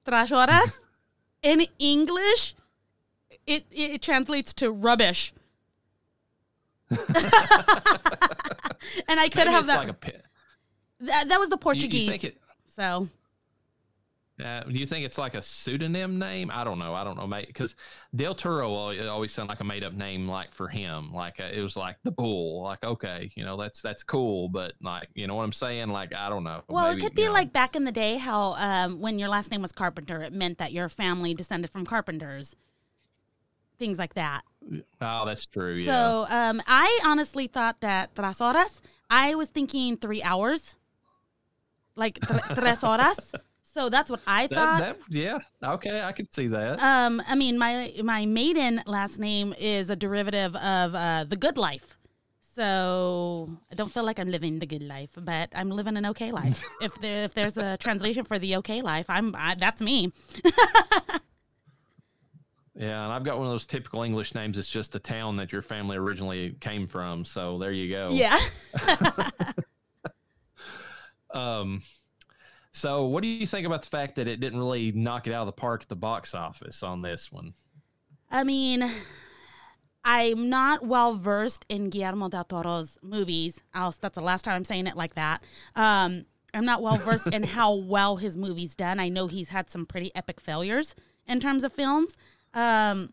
[0.07, 0.79] Trashorras
[1.43, 2.55] in English,
[3.47, 5.33] it, it translates to rubbish.
[6.90, 6.99] and
[9.09, 9.87] I could Maybe have that.
[9.87, 10.01] like
[11.01, 11.29] that.
[11.29, 12.05] That was the you- Portuguese.
[12.07, 12.37] You, think it?
[12.77, 13.09] so
[14.40, 16.50] Uh, do you think it's like a pseudonym name?
[16.53, 16.94] I don't know.
[16.94, 17.46] I don't know, mate.
[17.46, 17.76] Because
[18.14, 18.72] Del Toro
[19.09, 21.12] always sounded like a made up name, like for him.
[21.12, 22.62] Like uh, it was like the bull.
[22.62, 25.88] Like okay, you know that's that's cool, but like you know what I'm saying?
[25.88, 26.62] Like I don't know.
[26.68, 27.35] Well, Maybe, it could be you know.
[27.35, 30.59] like back in the day how um, when your last name was Carpenter, it meant
[30.59, 32.57] that your family descended from carpenters.
[33.79, 34.42] Things like that.
[35.00, 35.72] oh, that's true.
[35.72, 35.87] Yeah.
[35.87, 38.83] So um, I honestly thought that tres horas.
[39.09, 40.76] I was thinking three hours,
[41.96, 43.33] like tre- tres horas.
[43.72, 44.80] So that's what I thought.
[44.80, 46.83] That, that, yeah, okay, I could see that.
[46.83, 51.56] Um, I mean, my my maiden last name is a derivative of uh, the good
[51.56, 51.96] life.
[52.54, 56.33] So I don't feel like I'm living the good life, but I'm living an okay
[56.33, 56.62] life.
[56.83, 60.12] if there, if there's a translation for the okay life, I'm I, that's me.
[62.74, 64.59] yeah, and I've got one of those typical English names.
[64.59, 67.24] It's just the town that your family originally came from.
[67.24, 68.11] So there you go.
[68.11, 68.37] Yeah.
[71.30, 71.83] um.
[72.72, 75.42] So, what do you think about the fact that it didn't really knock it out
[75.42, 77.54] of the park at the box office on this one?
[78.30, 78.88] I mean,
[80.04, 83.62] I'm not well versed in Guillermo del Toro's movies.
[83.74, 85.42] I'll, that's the last time I'm saying it like that.
[85.74, 89.00] Um, I'm not well versed in how well his movies done.
[89.00, 90.94] I know he's had some pretty epic failures
[91.26, 92.16] in terms of films.
[92.54, 93.12] Um,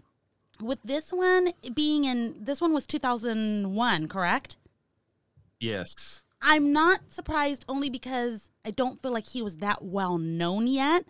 [0.61, 4.57] with this one being in this one was 2001, correct?
[5.59, 6.23] Yes.
[6.41, 11.05] I'm not surprised only because I don't feel like he was that well known yet.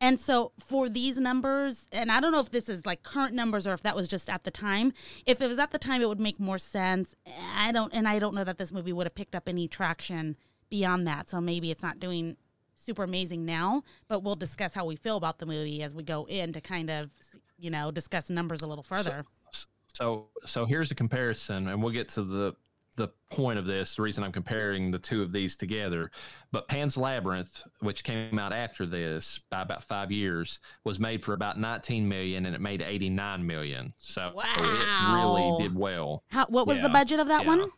[0.00, 3.66] And so for these numbers, and I don't know if this is like current numbers
[3.66, 4.92] or if that was just at the time.
[5.26, 7.16] If it was at the time, it would make more sense.
[7.56, 10.36] I don't, and I don't know that this movie would have picked up any traction
[10.70, 11.28] beyond that.
[11.28, 12.36] So maybe it's not doing
[12.76, 16.26] super amazing now, but we'll discuss how we feel about the movie as we go
[16.26, 17.10] in to kind of,
[17.58, 19.24] you know, discuss numbers a little further.
[19.50, 22.54] So, so, so here's a comparison, and we'll get to the
[22.98, 26.10] the point of this, the reason I'm comparing the two of these together.
[26.50, 31.32] But Pan's Labyrinth, which came out after this by about five years, was made for
[31.32, 33.94] about 19 million and it made 89 million.
[33.98, 34.42] So wow.
[34.56, 36.24] it really did well.
[36.28, 36.82] How, what was yeah.
[36.82, 37.48] the budget of that yeah.
[37.48, 37.70] one?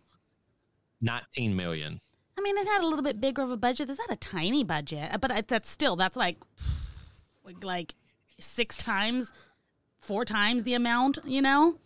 [1.02, 2.00] 19 million.
[2.38, 3.90] I mean, it had a little bit bigger of a budget.
[3.90, 5.12] Is that a tiny budget?
[5.12, 6.38] Uh, but uh, that's still, that's like,
[7.62, 7.94] like
[8.38, 9.30] six times,
[10.00, 11.78] four times the amount, you know?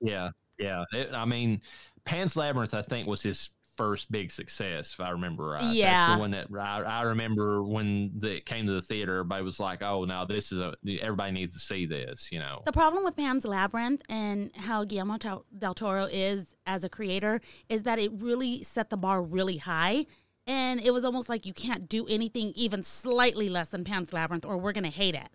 [0.00, 0.30] Yeah.
[0.58, 0.84] Yeah.
[0.92, 1.60] It, I mean,
[2.04, 5.74] Pan's Labyrinth, I think, was his first big success, if I remember right.
[5.74, 9.18] Yeah, that's the one that I, I remember when the, it came to the theater.
[9.18, 12.62] Everybody was like, "Oh, now this is a everybody needs to see this." You know,
[12.64, 15.18] the problem with Pan's Labyrinth and how Guillermo
[15.58, 20.06] del Toro is as a creator is that it really set the bar really high.
[20.44, 24.44] And it was almost like you can't do anything even slightly less than Pan's Labyrinth,
[24.44, 25.28] or we're gonna hate it.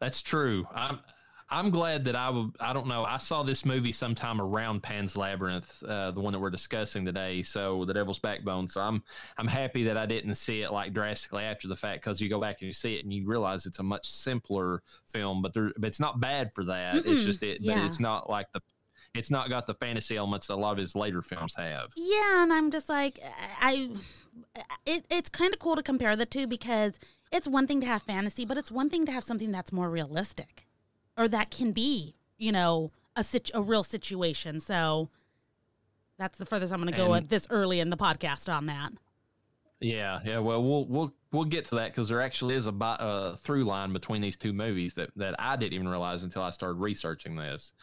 [0.00, 0.66] That's true.
[0.74, 1.00] I'm
[1.48, 2.46] I'm glad that I.
[2.58, 3.04] I don't know.
[3.04, 7.42] I saw this movie sometime around Pan's Labyrinth, uh, the one that we're discussing today.
[7.42, 8.66] So the Devil's Backbone.
[8.66, 9.02] So I'm
[9.38, 12.40] I'm happy that I didn't see it like drastically after the fact because you go
[12.40, 15.40] back and you see it and you realize it's a much simpler film.
[15.40, 16.96] But there, but it's not bad for that.
[16.96, 17.60] Mm-mm, it's just it.
[17.60, 17.74] Yeah.
[17.74, 18.60] But it's not like the.
[19.14, 21.90] It's not got the fantasy elements that a lot of his later films have.
[21.96, 23.20] Yeah, and I'm just like
[23.60, 23.90] I.
[24.84, 26.98] It, it's kind of cool to compare the two because
[27.32, 29.88] it's one thing to have fantasy, but it's one thing to have something that's more
[29.88, 30.65] realistic
[31.16, 34.60] or that can be, you know, a situ- a real situation.
[34.60, 35.10] So
[36.18, 38.92] that's the furthest I'm going to go at this early in the podcast on that.
[39.80, 40.38] Yeah, yeah.
[40.38, 43.92] Well, we'll we'll we'll get to that because there actually is a uh, through line
[43.92, 47.74] between these two movies that that I didn't even realize until I started researching this.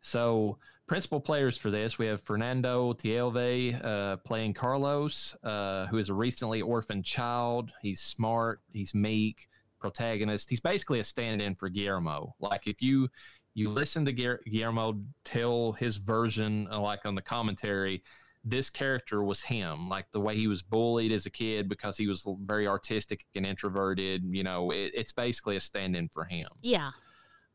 [0.00, 6.08] So, principal players for this we have Fernando Tielve uh, playing Carlos, uh, who is
[6.08, 7.72] a recently orphaned child.
[7.82, 8.60] He's smart.
[8.72, 9.48] He's meek
[9.84, 10.48] protagonist.
[10.48, 12.34] He's basically a stand-in for Guillermo.
[12.40, 13.06] Like if you
[13.52, 18.02] you listen to Guillermo tell his version, uh, like on the commentary,
[18.44, 19.90] this character was him.
[19.90, 23.44] Like the way he was bullied as a kid because he was very artistic and
[23.44, 24.22] introverted.
[24.24, 26.48] You know, it, it's basically a stand-in for him.
[26.62, 26.92] Yeah.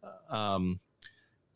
[0.03, 0.79] Uh, um,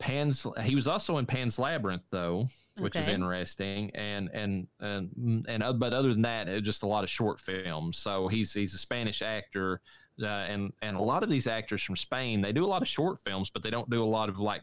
[0.00, 0.44] Pan's.
[0.64, 3.00] He was also in Pan's Labyrinth though, which okay.
[3.00, 3.92] is interesting.
[3.94, 7.96] And and and and uh, but other than that, just a lot of short films.
[7.96, 9.80] So he's he's a Spanish actor
[10.22, 12.88] uh, and and a lot of these actors from Spain, they do a lot of
[12.88, 14.62] short films, but they don't do a lot of like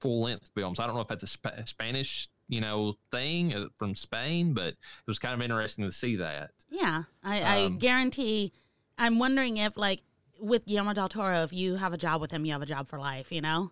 [0.00, 0.80] full length films.
[0.80, 4.68] I don't know if that's a Sp- Spanish you know thing uh, from Spain, but
[4.68, 6.50] it was kind of interesting to see that.
[6.70, 8.52] Yeah, I, um, I guarantee.
[8.98, 10.02] I'm wondering if like
[10.40, 12.88] with Guillermo del Toro, if you have a job with him, you have a job
[12.88, 13.30] for life.
[13.30, 13.70] You know.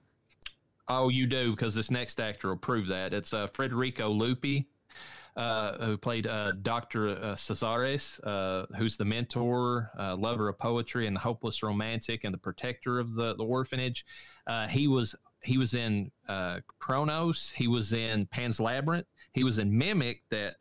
[0.86, 3.14] Oh, you do because this next actor will prove that.
[3.14, 4.66] It's uh, Federico Luppi
[5.36, 7.08] uh, who played uh, Dr.
[7.08, 12.32] Uh, Casares, uh, who's the mentor, uh, lover of poetry, and the hopeless romantic, and
[12.32, 14.04] the protector of the, the orphanage.
[14.46, 16.10] Uh, he was he was in
[16.78, 17.52] Cronos.
[17.54, 19.06] He was in Pan's Labyrinth.
[19.32, 20.54] He was in Mimic that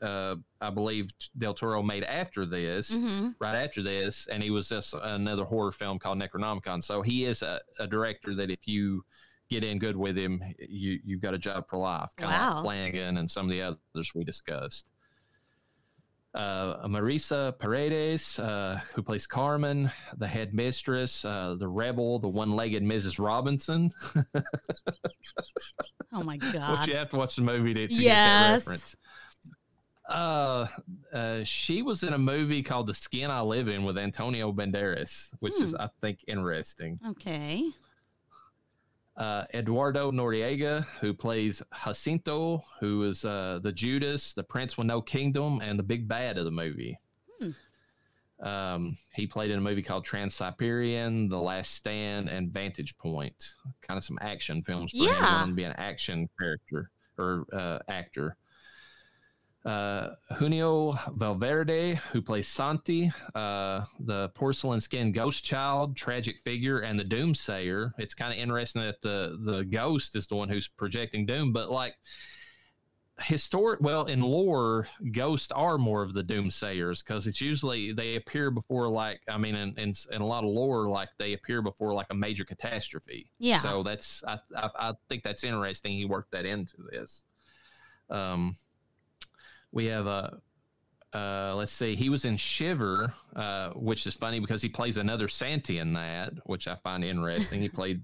[0.60, 3.30] I believe Del Toro made after this, mm-hmm.
[3.40, 6.84] right after this, and he was just another horror film called Necronomicon.
[6.84, 9.06] So he is a, a director that if you
[9.54, 12.12] get in good with him, you you've got a job for life.
[12.18, 12.50] Kind wow.
[12.50, 14.88] of like Flanagan and some of the others we discussed.
[16.36, 22.82] Uh, Marisa Paredes, uh, who plays Carmen, the head mistress, uh, the rebel, the one-legged
[22.82, 23.24] Mrs.
[23.24, 23.92] Robinson.
[26.12, 26.56] oh my god!
[26.56, 28.02] Well, you have to watch the movie to, to yes.
[28.02, 28.96] get that reference.
[30.10, 30.68] Uh,
[31.14, 35.30] uh, she was in a movie called The Skin I Live In with Antonio Banderas,
[35.40, 35.64] which Hmm.
[35.64, 37.00] is, I think, interesting.
[37.10, 37.70] Okay.
[39.16, 45.02] Uh, Eduardo Noriega, who plays Jacinto, who is uh, the Judas, the Prince with No
[45.02, 46.98] Kingdom, and the big bad of the movie.
[47.40, 47.52] Hmm.
[48.46, 53.54] Um, he played in a movie called Transsiberian, The Last Stand, and Vantage Point.
[53.82, 55.22] Kind of some action films for Yeah.
[55.22, 58.36] wanting to be an action character or uh, actor.
[59.66, 67.00] Uh, Junio Valverde, who plays Santi, uh, the porcelain skinned ghost child, tragic figure, and
[67.00, 67.92] the doomsayer.
[67.98, 71.72] It's kind of interesting that the the ghost is the one who's projecting doom, but
[71.72, 71.96] like
[73.22, 78.50] historic well in lore ghosts are more of the doomsayers because it's usually they appear
[78.50, 81.94] before like i mean in, in, in a lot of lore like they appear before
[81.94, 83.60] like a major catastrophe Yeah.
[83.60, 87.24] so that's I, I i think that's interesting he worked that into this
[88.10, 88.56] um
[89.74, 90.40] we have a
[91.14, 91.96] uh, let's see.
[91.96, 96.34] He was in Shiver, uh, which is funny because he plays another Santi in that,
[96.46, 97.62] which I find interesting.
[97.62, 98.02] he played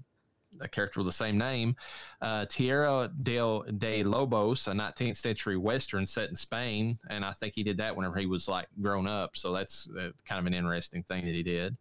[0.60, 1.74] a character with the same name.
[2.22, 6.98] Uh, Tierra del de Lobos, a 19th century Western set in Spain.
[7.08, 9.36] And I think he did that whenever he was like grown up.
[9.36, 11.76] So that's uh, kind of an interesting thing that he did.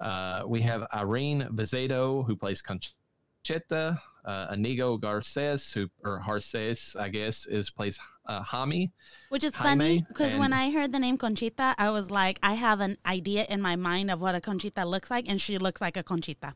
[0.00, 4.00] Uh, we have Irene Visedo, who plays Conchetta.
[4.24, 8.92] Uh, Inigo Garces, who, or Garces, I guess, is plays uh, Hami.
[9.30, 12.54] Which is Jaime funny because when I heard the name Conchita, I was like, I
[12.54, 15.80] have an idea in my mind of what a Conchita looks like, and she looks
[15.80, 16.54] like a Conchita.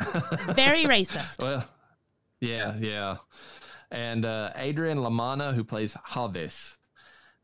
[0.54, 1.40] Very racist.
[1.40, 1.64] Well,
[2.40, 3.16] yeah, yeah.
[3.90, 6.76] And uh, Adrian Lamana, who plays Javis.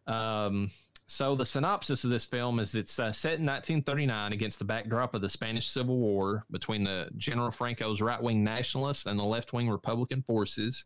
[0.07, 0.71] Um,
[1.11, 5.13] so the synopsis of this film is it's uh, set in 1939 against the backdrop
[5.13, 10.23] of the Spanish Civil War between the General Franco's right-wing nationalists and the left-wing Republican
[10.23, 10.85] forces.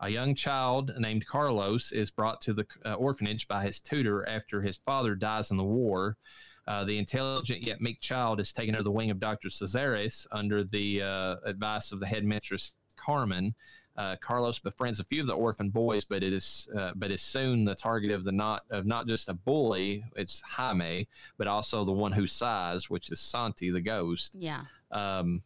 [0.00, 4.60] A young child named Carlos is brought to the uh, orphanage by his tutor after
[4.60, 6.18] his father dies in the war.
[6.66, 9.48] Uh, the intelligent yet meek child is taken under the wing of Dr.
[9.48, 13.54] Cesares under the uh, advice of the headmistress Carmen.
[13.96, 17.20] Uh, Carlos befriends a few of the orphan boys, but it is uh, but is
[17.20, 21.84] soon the target of the not of not just a bully, it's Jaime, but also
[21.84, 24.62] the one who sighs, which is Santi, the ghost Yeah.
[24.90, 25.42] um,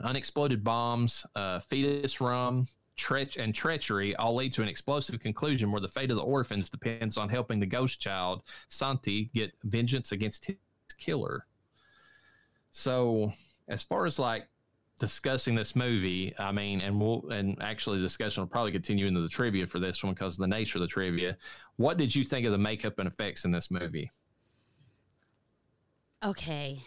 [0.00, 5.82] unexploded bombs, uh, fetus rum, treach and treachery all lead to an explosive conclusion where
[5.82, 10.46] the fate of the orphans depends on helping the ghost child Santi get vengeance against
[10.46, 10.56] his
[10.96, 11.44] killer.
[12.70, 13.32] So,
[13.68, 14.48] as far as like
[14.98, 19.20] discussing this movie, I mean, and we'll and actually the discussion will probably continue into
[19.20, 21.36] the trivia for this one because of the nature of the trivia.
[21.76, 24.10] What did you think of the makeup and effects in this movie?
[26.24, 26.82] Okay.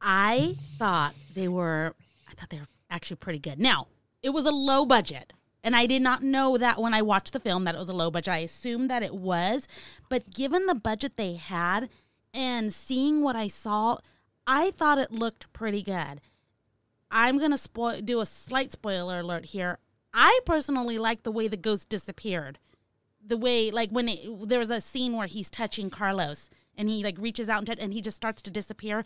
[0.00, 1.94] I thought they were
[2.28, 3.58] I thought they were actually pretty good.
[3.58, 3.88] Now,
[4.22, 5.32] it was a low budget.
[5.62, 7.94] And I did not know that when I watched the film that it was a
[7.94, 8.32] low budget.
[8.32, 9.68] I assumed that it was,
[10.08, 11.90] but given the budget they had
[12.32, 13.98] and seeing what I saw,
[14.46, 16.22] I thought it looked pretty good.
[17.10, 19.78] I'm going to spoil do a slight spoiler alert here.
[20.12, 22.58] I personally like the way the ghost disappeared.
[23.24, 27.04] The way like when it, there was a scene where he's touching Carlos and he
[27.04, 29.04] like reaches out and, touch, and he just starts to disappear.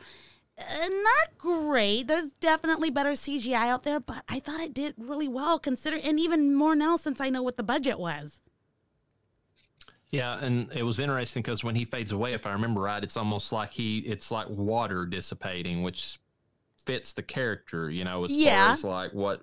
[0.57, 2.07] Uh, not great.
[2.07, 6.21] There's definitely better CGI out there, but I thought it did really well consider and
[6.21, 8.41] even more now since I know what the budget was.
[10.15, 13.17] Yeah, and it was interesting because when he fades away, if I remember right, it's
[13.17, 16.21] almost like he it's like water dissipating, which
[16.87, 18.67] fits the character, you know, as Yeah.
[18.67, 19.43] far as like what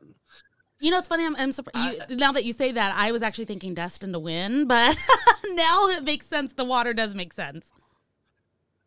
[0.79, 1.25] You know, it's funny.
[1.25, 2.01] I'm, I'm surprised.
[2.09, 4.97] You, now that you say that, I was actually thinking dust to Win, but
[5.53, 6.53] now it makes sense.
[6.53, 7.65] The water does make sense.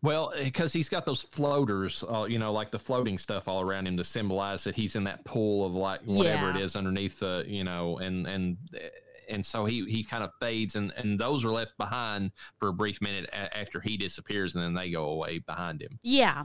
[0.02, 3.86] well, because he's got those floaters, uh, you know, like the floating stuff all around
[3.86, 6.56] him to symbolize that he's in that pool of like whatever Yeah.
[6.56, 8.56] it is underneath the, you know, and and
[9.30, 12.72] and so he he kind of fades, and and those are left behind for a
[12.74, 15.98] brief minute a- after he disappears, and then they go away behind him.
[16.02, 16.44] Yeah.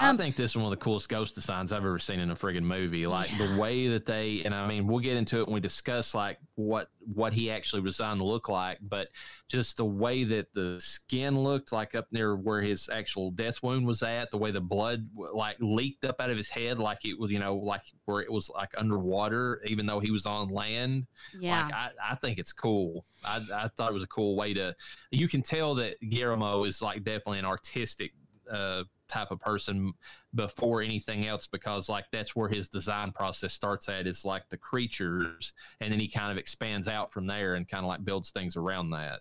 [0.00, 2.30] I Um, think this is one of the coolest ghost designs I've ever seen in
[2.30, 3.04] a friggin' movie.
[3.08, 6.14] Like the way that they, and I mean, we'll get into it when we discuss
[6.14, 9.08] like what what he actually was designed to look like, but
[9.48, 13.88] just the way that the skin looked like up near where his actual death wound
[13.88, 17.18] was at, the way the blood like leaked up out of his head, like it
[17.18, 21.08] was, you know, like where it was like underwater, even though he was on land.
[21.40, 21.64] Yeah.
[21.64, 23.04] Like I, I think it's cool.
[23.24, 24.76] I, I thought it was a cool way to.
[25.10, 28.12] You can tell that Guillermo is like definitely an artistic
[28.48, 29.92] uh, type of person
[30.34, 34.56] before anything else because like that's where his design process starts at is like the
[34.56, 38.30] creatures, and then he kind of expands out from there and kind of like builds
[38.30, 39.20] things around that.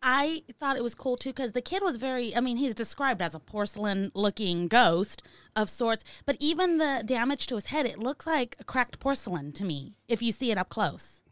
[0.00, 3.20] I thought it was cool too because the kid was very, I mean, he's described
[3.20, 5.22] as a porcelain looking ghost
[5.56, 9.64] of sorts, but even the damage to his head, it looks like cracked porcelain to
[9.64, 11.22] me if you see it up close.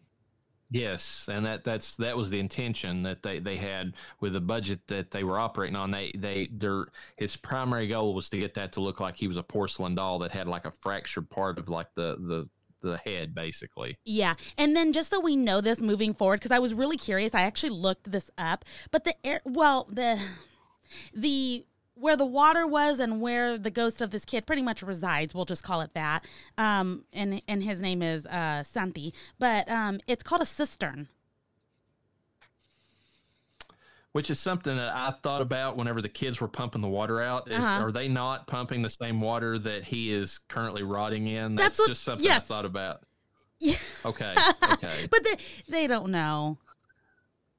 [0.71, 4.81] Yes, and that that's that was the intention that they they had with the budget
[4.89, 5.93] that they were operating on.
[5.93, 6.87] They they their
[7.17, 10.19] his primary goal was to get that to look like he was a porcelain doll
[10.21, 12.49] that had like a fractured part of like the the
[12.83, 13.97] the head basically.
[14.05, 14.35] Yeah.
[14.59, 17.43] And then just so we know this moving forward cuz I was really curious, I
[17.43, 20.21] actually looked this up, but the air well, the
[21.14, 21.64] the
[21.97, 25.35] where the water was and where the ghost of this kid pretty much resides.
[25.35, 26.25] We'll just call it that.
[26.59, 31.09] Um, and and his name is uh, Santi, but um, it's called a cistern.
[34.13, 37.51] Which is something that I thought about whenever the kids were pumping the water out.
[37.51, 37.85] Is, uh-huh.
[37.85, 41.55] Are they not pumping the same water that he is currently rotting in?
[41.55, 42.39] That's, That's what, just something yes.
[42.39, 43.03] I thought about.
[43.59, 43.77] Yeah.
[44.07, 44.35] Okay.
[44.75, 45.07] Okay.
[45.11, 45.37] but they
[45.69, 46.59] they don't know.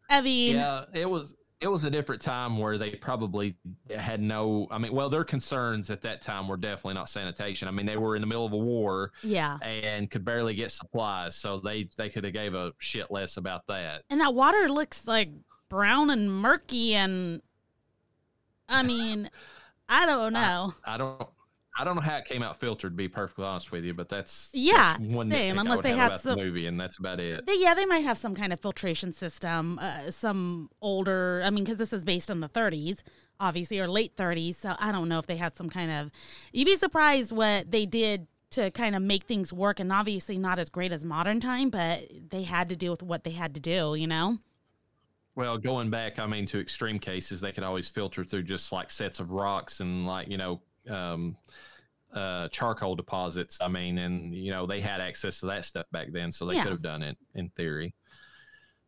[0.09, 3.55] I mean, yeah, it was it was a different time where they probably
[3.95, 7.67] had no i mean well their concerns at that time were definitely not sanitation.
[7.67, 9.57] I mean they were in the middle of a war yeah.
[9.61, 13.65] and could barely get supplies so they they could have gave a shit less about
[13.67, 14.03] that.
[14.09, 15.29] And that water looks like
[15.69, 17.41] brown and murky and
[18.69, 19.29] i mean
[19.89, 20.73] i don't know.
[20.85, 21.27] I, I don't
[21.79, 22.93] I don't know how it came out filtered.
[22.93, 25.59] To be perfectly honest with you, but that's yeah, that's one same.
[25.59, 27.45] Unless they had some the movie, and that's about it.
[27.45, 29.77] They, yeah, they might have some kind of filtration system.
[29.79, 33.03] Uh, some older, I mean, because this is based in the 30s,
[33.39, 34.55] obviously, or late 30s.
[34.55, 36.11] So I don't know if they had some kind of.
[36.51, 40.57] You'd be surprised what they did to kind of make things work, and obviously not
[40.57, 43.59] as great as modern time, but they had to deal with what they had to
[43.59, 43.95] do.
[43.95, 44.39] You know.
[45.35, 48.89] Well, going back, I mean, to extreme cases, they could always filter through just like
[48.89, 51.37] sets of rocks and like you know um,
[52.13, 53.59] uh, charcoal deposits.
[53.61, 56.55] I mean, and you know they had access to that stuff back then, so they
[56.55, 56.63] yeah.
[56.63, 57.93] could have done it in theory.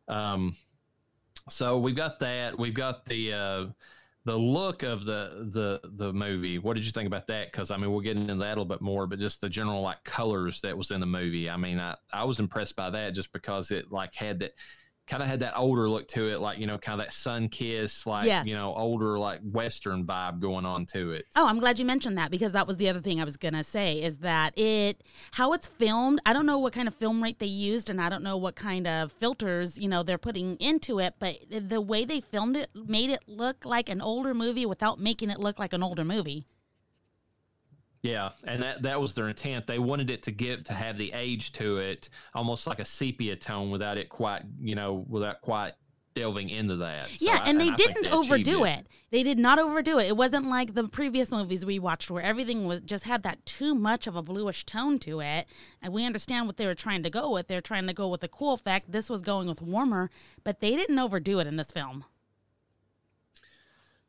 [0.08, 0.56] Um,
[1.48, 2.58] so we've got that.
[2.58, 3.66] We've got the uh,
[4.24, 6.58] the look of the the the movie.
[6.58, 7.50] What did you think about that?
[7.50, 9.80] Because I mean, we'll get into that a little bit more, but just the general
[9.80, 11.48] like colors that was in the movie.
[11.48, 14.52] I mean, I I was impressed by that just because it like had that
[15.10, 17.48] kind of had that older look to it, like you know, kind of that sun
[17.48, 18.46] kiss, like yes.
[18.46, 21.26] you know, older like western vibe going on to it.
[21.34, 23.64] Oh, I'm glad you mentioned that because that was the other thing I was gonna
[23.64, 25.02] say is that it
[25.32, 26.20] how it's filmed.
[26.24, 28.54] I don't know what kind of film rate they used, and I don't know what
[28.54, 32.68] kind of filters you know they're putting into it, but the way they filmed it
[32.74, 36.46] made it look like an older movie without making it look like an older movie.
[38.02, 39.66] Yeah, and that that was their intent.
[39.66, 43.36] They wanted it to get to have the age to it, almost like a sepia
[43.36, 45.74] tone, without it quite, you know, without quite
[46.14, 47.08] delving into that.
[47.08, 48.80] So yeah, and I, they didn't they overdo it.
[48.80, 48.86] it.
[49.10, 50.06] They did not overdo it.
[50.06, 53.74] It wasn't like the previous movies we watched where everything was just had that too
[53.74, 55.46] much of a bluish tone to it.
[55.82, 57.48] And we understand what they were trying to go with.
[57.48, 58.92] They're trying to go with a cool effect.
[58.92, 60.10] This was going with warmer,
[60.42, 62.04] but they didn't overdo it in this film.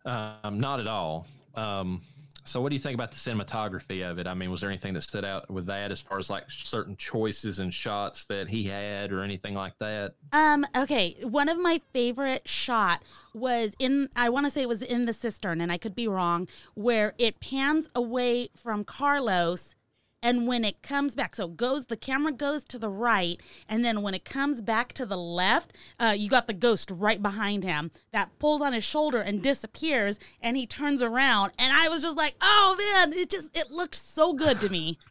[0.05, 1.27] Um, not at all.
[1.55, 2.01] Um,
[2.43, 4.27] so, what do you think about the cinematography of it?
[4.27, 6.95] I mean, was there anything that stood out with that as far as like certain
[6.97, 10.15] choices and shots that he had or anything like that?
[10.33, 11.15] Um, okay.
[11.21, 15.13] One of my favorite shot was in I want to say it was in the
[15.13, 19.75] cistern and I could be wrong, where it pans away from Carlos
[20.21, 24.01] and when it comes back so goes the camera goes to the right and then
[24.01, 27.91] when it comes back to the left uh, you got the ghost right behind him
[28.11, 32.17] that pulls on his shoulder and disappears and he turns around and i was just
[32.17, 34.97] like oh man it just it looked so good to me.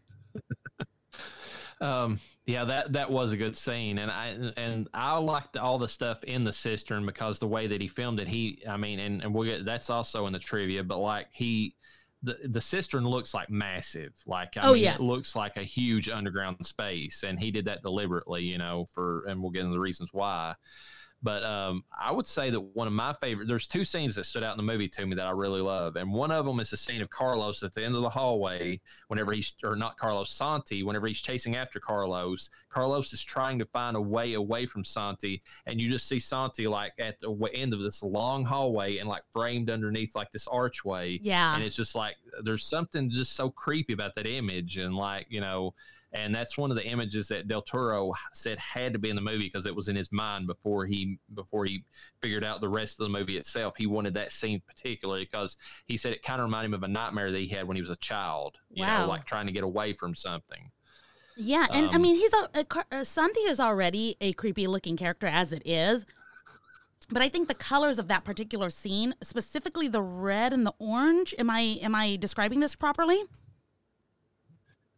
[1.80, 5.88] Um yeah that that was a good scene and i and i liked all the
[5.88, 9.22] stuff in the cistern because the way that he filmed it he i mean and,
[9.22, 11.74] and we'll get that's also in the trivia but like he
[12.22, 14.14] the the cistern looks like massive.
[14.26, 15.00] Like I oh mean, yes.
[15.00, 19.24] it looks like a huge underground space, and he did that deliberately, you know, for
[19.26, 20.54] and we'll get into the reasons why.
[21.22, 24.42] But um, I would say that one of my favorite, there's two scenes that stood
[24.42, 25.96] out in the movie to me that I really love.
[25.96, 28.80] And one of them is the scene of Carlos at the end of the hallway,
[29.08, 32.48] whenever he's, or not Carlos, Santi, whenever he's chasing after Carlos.
[32.70, 35.42] Carlos is trying to find a way away from Santi.
[35.66, 39.24] And you just see Santi like at the end of this long hallway and like
[39.30, 41.18] framed underneath like this archway.
[41.20, 41.54] Yeah.
[41.54, 44.78] And it's just like, there's something just so creepy about that image.
[44.78, 45.74] And like, you know,
[46.12, 49.22] and that's one of the images that Del Toro said had to be in the
[49.22, 51.84] movie because it was in his mind before he before he
[52.20, 53.74] figured out the rest of the movie itself.
[53.76, 55.56] He wanted that scene particularly because
[55.86, 57.80] he said it kind of reminded him of a nightmare that he had when he
[57.80, 58.56] was a child.
[58.70, 59.02] You wow.
[59.02, 60.70] know, like trying to get away from something.
[61.36, 64.96] Yeah, and um, I mean, he's a, a, a Santi is already a creepy looking
[64.96, 66.04] character as it is.
[67.12, 71.34] But I think the colors of that particular scene, specifically the red and the orange,
[71.38, 73.22] am I am I describing this properly?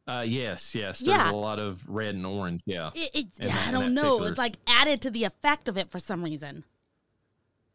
[0.06, 0.98] Uh, yes, yes.
[0.98, 1.30] There's yeah.
[1.30, 2.62] a lot of red and orange.
[2.66, 2.90] Yeah.
[2.94, 4.22] It, it's, that, I don't know.
[4.24, 6.64] It's like added to the effect of it for some reason.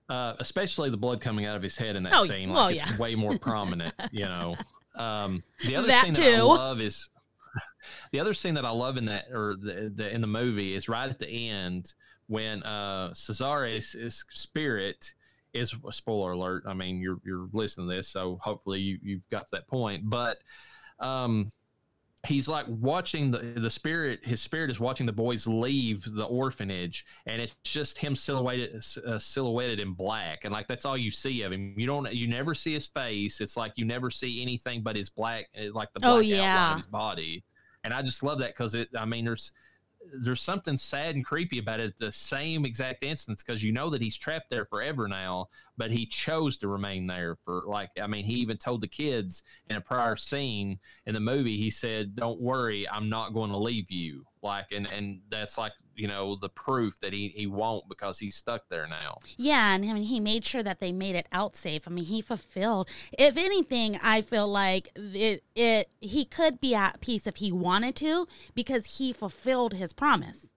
[0.10, 2.50] Uh, especially the blood coming out of his head in that oh, scene.
[2.50, 2.98] Like well, it's yeah.
[2.98, 4.56] way more prominent, you know.
[4.96, 6.22] Um, the other that scene too.
[6.24, 7.10] that I love is
[8.12, 10.90] the other scene that I love in that or the, the in the movie is
[10.90, 11.94] right at the end
[12.28, 13.96] when uh Cesare's
[14.30, 15.14] spirit
[15.54, 16.64] is spoiler alert.
[16.66, 20.10] I mean, you're you're listening to this, so hopefully you, you've got to that point.
[20.10, 20.38] But
[21.00, 21.52] um
[22.28, 27.06] he's like watching the the spirit his spirit is watching the boys leave the orphanage
[27.26, 31.42] and it's just him silhouetted uh, silhouetted in black and like that's all you see
[31.44, 31.74] of him.
[31.78, 33.42] You don't you never see his face.
[33.42, 36.20] It's like you never see anything but his black uh, like the oh, black oh,
[36.20, 36.54] yeah.
[36.54, 37.44] outline of his body.
[37.84, 39.54] And i just love that because it i mean there's
[40.14, 44.02] there's something sad and creepy about it the same exact instance because you know that
[44.02, 45.48] he's trapped there forever now
[45.78, 49.44] but he chose to remain there for like i mean he even told the kids
[49.70, 53.58] in a prior scene in the movie he said don't worry i'm not going to
[53.58, 57.88] leave you like and and that's like you know the proof that he he won't
[57.90, 59.18] because he's stuck there now.
[59.38, 61.88] Yeah and I mean, he made sure that they made it out safe.
[61.88, 67.02] I mean he fulfilled if anything i feel like it it he could be at
[67.02, 70.48] peace if he wanted to because he fulfilled his promise.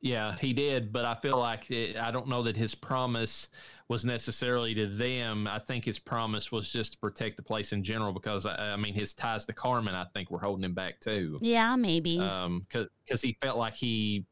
[0.00, 3.48] Yeah he did but i feel like it, i don't know that his promise
[3.88, 5.46] was necessarily to them.
[5.46, 8.76] I think his promise was just to protect the place in general because I, I
[8.76, 11.36] mean his ties to Carmen I think were holding him back too.
[11.40, 12.20] Yeah, maybe.
[12.20, 14.26] Um, because he felt like he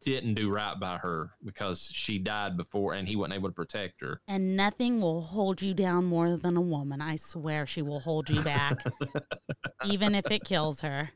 [0.00, 4.00] didn't do right by her because she died before and he wasn't able to protect
[4.00, 4.20] her.
[4.26, 7.00] And nothing will hold you down more than a woman.
[7.00, 8.78] I swear she will hold you back,
[9.84, 11.10] even if it kills her.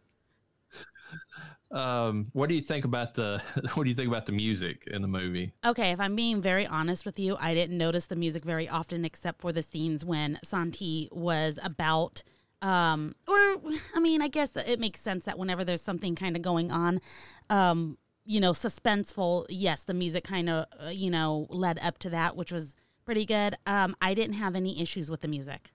[1.72, 3.42] Um, what do you think about the
[3.74, 5.52] what do you think about the music in the movie?
[5.64, 9.04] Okay, if I'm being very honest with you, I didn't notice the music very often
[9.04, 12.22] except for the scenes when Santi was about
[12.60, 13.56] um or
[13.94, 17.00] I mean, I guess it makes sense that whenever there's something kind of going on,
[17.48, 22.10] um, you know, suspenseful, yes, the music kind of uh, you know, led up to
[22.10, 23.54] that, which was pretty good.
[23.66, 25.71] Um I didn't have any issues with the music.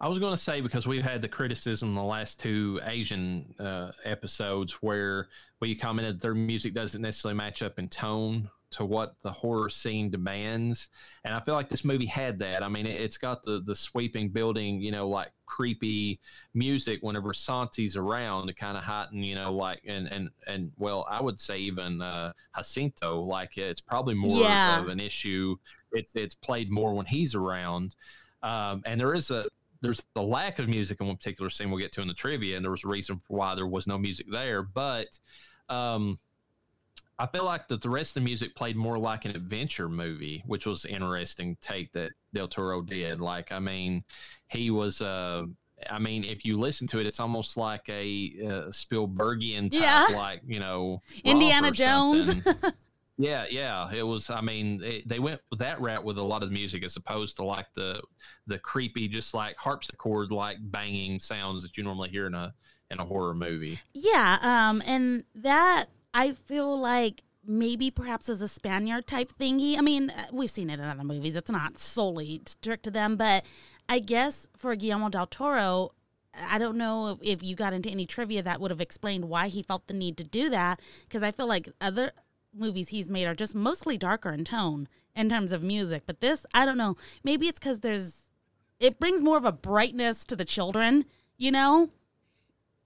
[0.00, 3.54] I was going to say because we've had the criticism in the last two Asian
[3.58, 5.28] uh, episodes where
[5.60, 10.10] we commented their music doesn't necessarily match up in tone to what the horror scene
[10.10, 10.88] demands,
[11.24, 12.64] and I feel like this movie had that.
[12.64, 16.18] I mean, it, has got the the sweeping building, you know, like creepy
[16.54, 21.06] music whenever Santi's around to kind of heighten, you know, like and and and well,
[21.08, 24.80] I would say even uh, Jacinto, like it's probably more yeah.
[24.80, 25.54] of an issue.
[25.92, 27.94] It's it's played more when he's around.
[28.42, 29.46] Um, and there is a
[29.84, 32.56] there's the lack of music in one particular scene we'll get to in the trivia,
[32.56, 34.62] and there was a reason for why there was no music there.
[34.62, 35.18] But
[35.68, 36.18] um,
[37.18, 40.42] I feel like that the rest of the music played more like an adventure movie,
[40.46, 43.20] which was interesting take that Del Toro did.
[43.20, 44.04] Like, I mean,
[44.48, 45.02] he was.
[45.02, 45.44] Uh,
[45.90, 50.06] I mean, if you listen to it, it's almost like a uh, Spielbergian type, yeah.
[50.16, 52.34] like you know, Indiana Jones.
[53.16, 54.28] Yeah, yeah, it was.
[54.28, 57.36] I mean, it, they went that route with a lot of the music, as opposed
[57.36, 58.02] to like the
[58.46, 62.52] the creepy, just like harpsichord like banging sounds that you normally hear in a
[62.90, 63.78] in a horror movie.
[63.92, 69.78] Yeah, um, and that I feel like maybe perhaps as a Spaniard type thingy.
[69.78, 71.36] I mean, uh, we've seen it in other movies.
[71.36, 73.44] It's not solely strict to them, but
[73.88, 75.90] I guess for Guillermo del Toro,
[76.48, 79.48] I don't know if, if you got into any trivia that would have explained why
[79.48, 80.80] he felt the need to do that.
[81.06, 82.12] Because I feel like other
[82.56, 86.04] movies he's made are just mostly darker in tone in terms of music.
[86.06, 86.96] But this, I don't know.
[87.22, 88.14] Maybe it's because there's,
[88.80, 91.04] it brings more of a brightness to the children,
[91.36, 91.90] you know?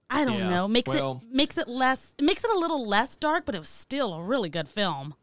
[0.09, 0.49] I don't yeah.
[0.49, 0.67] know.
[0.67, 3.69] Makes well, it makes it less makes it a little less dark, but it was
[3.69, 5.13] still a really good film.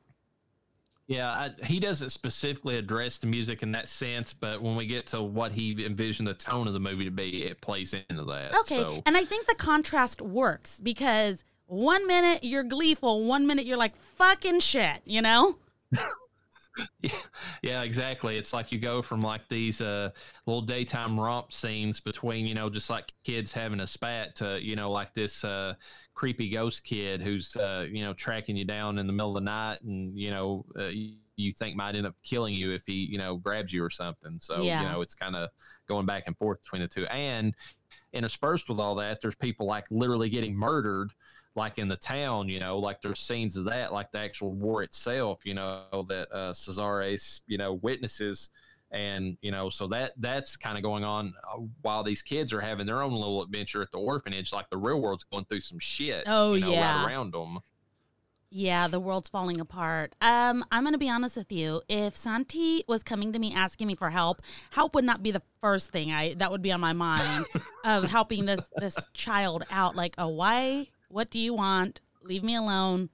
[1.08, 5.06] Yeah, I, he doesn't specifically address the music in that sense, but when we get
[5.08, 8.56] to what he envisioned the tone of the movie to be, it plays into that.
[8.60, 9.02] Okay, so.
[9.06, 13.96] and I think the contrast works because one minute you're gleeful, one minute you're like
[13.96, 15.58] fucking shit, you know?
[17.02, 17.10] yeah,
[17.62, 18.36] yeah, exactly.
[18.36, 20.10] It's like you go from like these uh,
[20.46, 24.76] little daytime romp scenes between, you know, just like kids having a spat to, you
[24.76, 25.74] know, like this uh,
[26.14, 29.46] creepy ghost kid who's, uh, you know, tracking you down in the middle of the
[29.46, 30.90] night and, you know, uh,
[31.36, 34.38] you think might end up killing you if he, you know, grabs you or something.
[34.40, 34.82] So, yeah.
[34.82, 35.50] you know, it's kind of
[35.86, 37.06] going back and forth between the two.
[37.06, 37.54] And
[38.12, 41.12] interspersed with all that, there's people like literally getting murdered
[41.56, 44.82] like in the town, you know, like there's scenes of that, like the actual war
[44.82, 48.50] itself, you know, that uh, Cesares, you know, witnesses,
[48.92, 52.60] and you know, so that that's kind of going on uh, while these kids are
[52.60, 54.52] having their own little adventure at the orphanage.
[54.52, 56.24] Like the real world's going through some shit.
[56.26, 57.58] Oh you know, yeah, right around them.
[58.48, 60.14] Yeah, the world's falling apart.
[60.20, 61.82] Um, I'm gonna be honest with you.
[61.88, 64.40] If Santi was coming to me asking me for help,
[64.70, 67.44] help would not be the first thing I that would be on my mind
[67.84, 69.96] of helping this this child out.
[69.96, 72.00] Like, oh, why what do you want?
[72.22, 73.10] Leave me alone.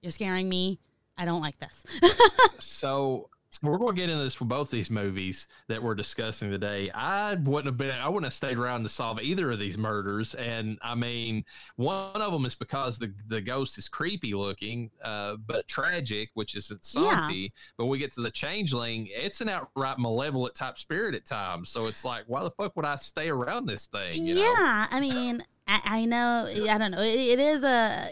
[0.00, 0.78] You're scaring me.
[1.16, 1.84] I don't like this.
[2.58, 3.30] so
[3.62, 6.90] we're going to get into this for both these movies that we're discussing today.
[6.94, 10.34] I wouldn't have been, I wouldn't have stayed around to solve either of these murders.
[10.34, 11.44] And I mean,
[11.76, 16.54] one of them is because the, the ghost is creepy looking, uh, but tragic, which
[16.54, 17.34] is Santi.
[17.34, 17.48] Yeah.
[17.78, 21.70] But we get to the changeling, it's an outright malevolent type spirit at times.
[21.70, 24.14] So it's like, why the fuck would I stay around this thing?
[24.16, 24.86] yeah.
[24.90, 24.96] Know?
[24.96, 27.00] I mean, I, I know, I don't know.
[27.00, 28.08] it, it is a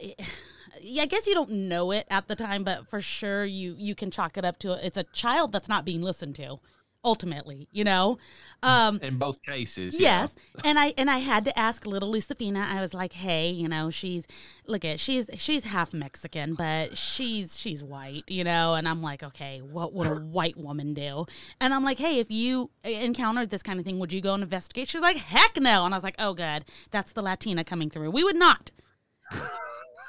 [0.76, 4.10] I guess you don't know it at the time, but for sure you you can
[4.10, 6.58] chalk it up to it's a child that's not being listened to.
[7.06, 8.16] Ultimately, you know,
[8.62, 10.34] um, in both cases, yes.
[10.64, 12.66] and I and I had to ask little Lucifina.
[12.66, 14.26] I was like, hey, you know, she's
[14.66, 18.72] look at she's she's half Mexican, but she's she's white, you know.
[18.72, 21.26] And I'm like, okay, what would a white woman do?
[21.60, 24.42] And I'm like, hey, if you encountered this kind of thing, would you go and
[24.42, 24.88] investigate?
[24.88, 25.84] She's like, heck no.
[25.84, 28.12] And I was like, oh, good, that's the Latina coming through.
[28.12, 28.70] We would not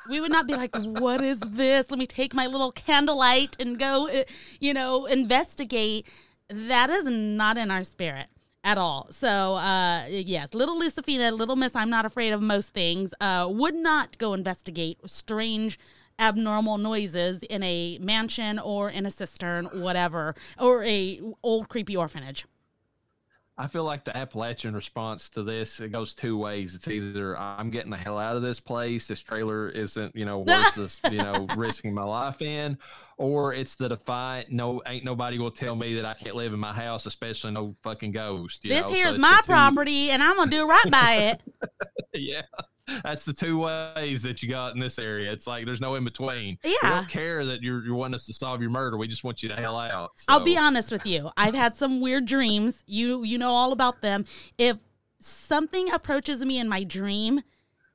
[0.09, 1.89] we would not be like, what is this?
[1.89, 4.23] Let me take my little candlelight and go, uh,
[4.59, 6.07] you know, investigate.
[6.49, 8.27] That is not in our spirit
[8.63, 9.07] at all.
[9.11, 13.75] So, uh, yes, little Lucifina, little Miss, I'm not afraid of most things, uh, would
[13.75, 15.79] not go investigate strange
[16.17, 22.45] abnormal noises in a mansion or in a cistern, whatever, or a old creepy orphanage.
[23.57, 26.75] I feel like the Appalachian response to this it goes two ways.
[26.75, 30.39] It's either I'm getting the hell out of this place, this trailer isn't you know
[30.39, 32.77] worth this you know risking my life in,
[33.17, 36.59] or it's the defiant no ain't nobody will tell me that I can't live in
[36.59, 38.63] my house, especially no fucking ghost.
[38.63, 38.93] this know?
[38.93, 41.41] here's so my property, and I'm gonna do right by it.
[42.13, 42.41] yeah,
[43.03, 45.31] that's the two ways that you got in this area.
[45.31, 46.57] It's like there's no in between.
[46.63, 46.73] Yeah.
[46.83, 48.97] We don't care that you're, you're wanting us to solve your murder.
[48.97, 50.11] We just want you to hell out.
[50.17, 50.33] So.
[50.33, 51.29] I'll be honest with you.
[51.37, 52.83] I've had some weird dreams.
[52.85, 54.25] You you know all about them.
[54.57, 54.77] If
[55.19, 57.41] something approaches me in my dream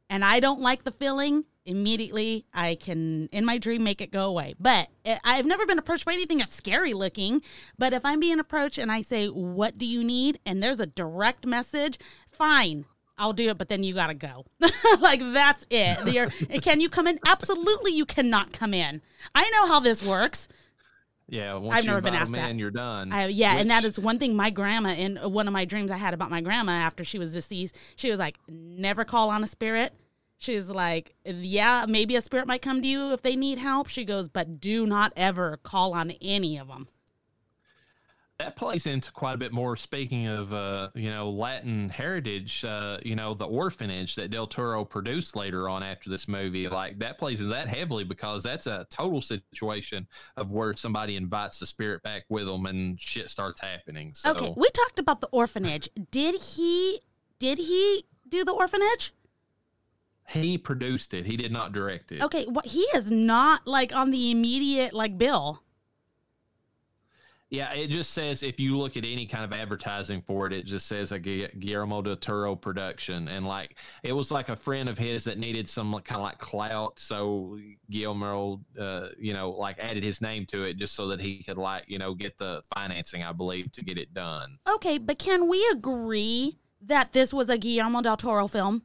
[0.09, 4.29] and I don't like the feeling, immediately I can in my dream make it go
[4.29, 4.55] away.
[4.59, 4.89] But
[5.25, 7.43] I've never been approached by anything that's scary looking.
[7.79, 10.87] But if I'm being approached and I say, "What do you need?" and there's a
[10.87, 12.87] direct message, fine.
[13.21, 14.47] I'll do it, but then you gotta go.
[15.01, 16.63] like that's it.
[16.63, 17.21] can you come in?
[17.27, 19.03] Absolutely, you cannot come in.
[19.35, 20.49] I know how this works.
[21.29, 22.57] Yeah, I've never been asked that.
[22.57, 23.13] You're done.
[23.13, 23.61] I, yeah, Which...
[23.61, 24.35] and that is one thing.
[24.35, 27.19] My grandma, in uh, one of my dreams I had about my grandma after she
[27.19, 29.93] was deceased, she was like, "Never call on a spirit."
[30.39, 34.05] She's like, "Yeah, maybe a spirit might come to you if they need help." She
[34.05, 36.89] goes, "But do not ever call on any of them."
[38.41, 39.77] That plays into quite a bit more.
[39.77, 44.83] Speaking of, uh, you know, Latin heritage, uh, you know, the orphanage that Del Toro
[44.83, 48.87] produced later on after this movie, like that plays into that heavily because that's a
[48.91, 50.07] total situation
[50.39, 54.15] of where somebody invites the spirit back with them and shit starts happening.
[54.15, 54.31] So.
[54.31, 55.91] Okay, we talked about the orphanage.
[56.11, 57.01] Did he?
[57.39, 59.13] Did he do the orphanage?
[60.29, 61.27] He produced it.
[61.27, 62.23] He did not direct it.
[62.23, 65.63] Okay, what he is not like on the immediate like bill.
[67.51, 70.67] Yeah, it just says if you look at any kind of advertising for it, it
[70.67, 74.97] just says a Guillermo del Toro production, and like it was like a friend of
[74.97, 77.59] his that needed some kind of like clout, so
[77.91, 81.59] Guillermo, uh, you know, like added his name to it just so that he could
[81.59, 84.59] like you know get the financing, I believe, to get it done.
[84.73, 88.83] Okay, but can we agree that this was a Guillermo del Toro film?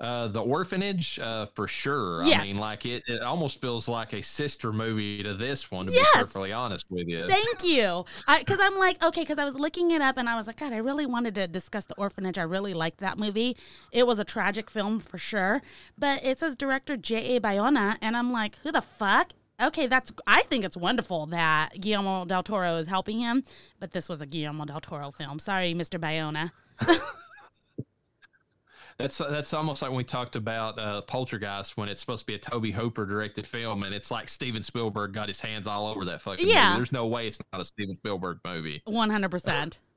[0.00, 2.22] Uh, the orphanage, uh, for sure.
[2.22, 2.40] Yes.
[2.40, 5.86] I mean, like it, it almost feels like a sister movie to this one.
[5.86, 6.06] To yes.
[6.12, 7.26] be perfectly honest with you.
[7.26, 8.04] Thank you.
[8.38, 10.72] Because I'm like, okay, because I was looking it up and I was like, God,
[10.72, 12.38] I really wanted to discuss the orphanage.
[12.38, 13.56] I really liked that movie.
[13.90, 15.62] It was a tragic film for sure,
[15.98, 17.36] but it says director J.
[17.36, 17.40] A.
[17.40, 19.32] Bayona, and I'm like, who the fuck?
[19.60, 20.12] Okay, that's.
[20.28, 23.42] I think it's wonderful that Guillermo del Toro is helping him,
[23.80, 25.40] but this was a Guillermo del Toro film.
[25.40, 25.98] Sorry, Mr.
[25.98, 26.52] Bayona.
[28.98, 32.34] That's that's almost like when we talked about uh, Poltergeist when it's supposed to be
[32.34, 36.04] a Tobe Hooper directed film, and it's like Steven Spielberg got his hands all over
[36.06, 36.70] that fucking yeah.
[36.70, 36.78] movie.
[36.80, 38.82] There's no way it's not a Steven Spielberg movie.
[38.84, 39.78] One hundred percent.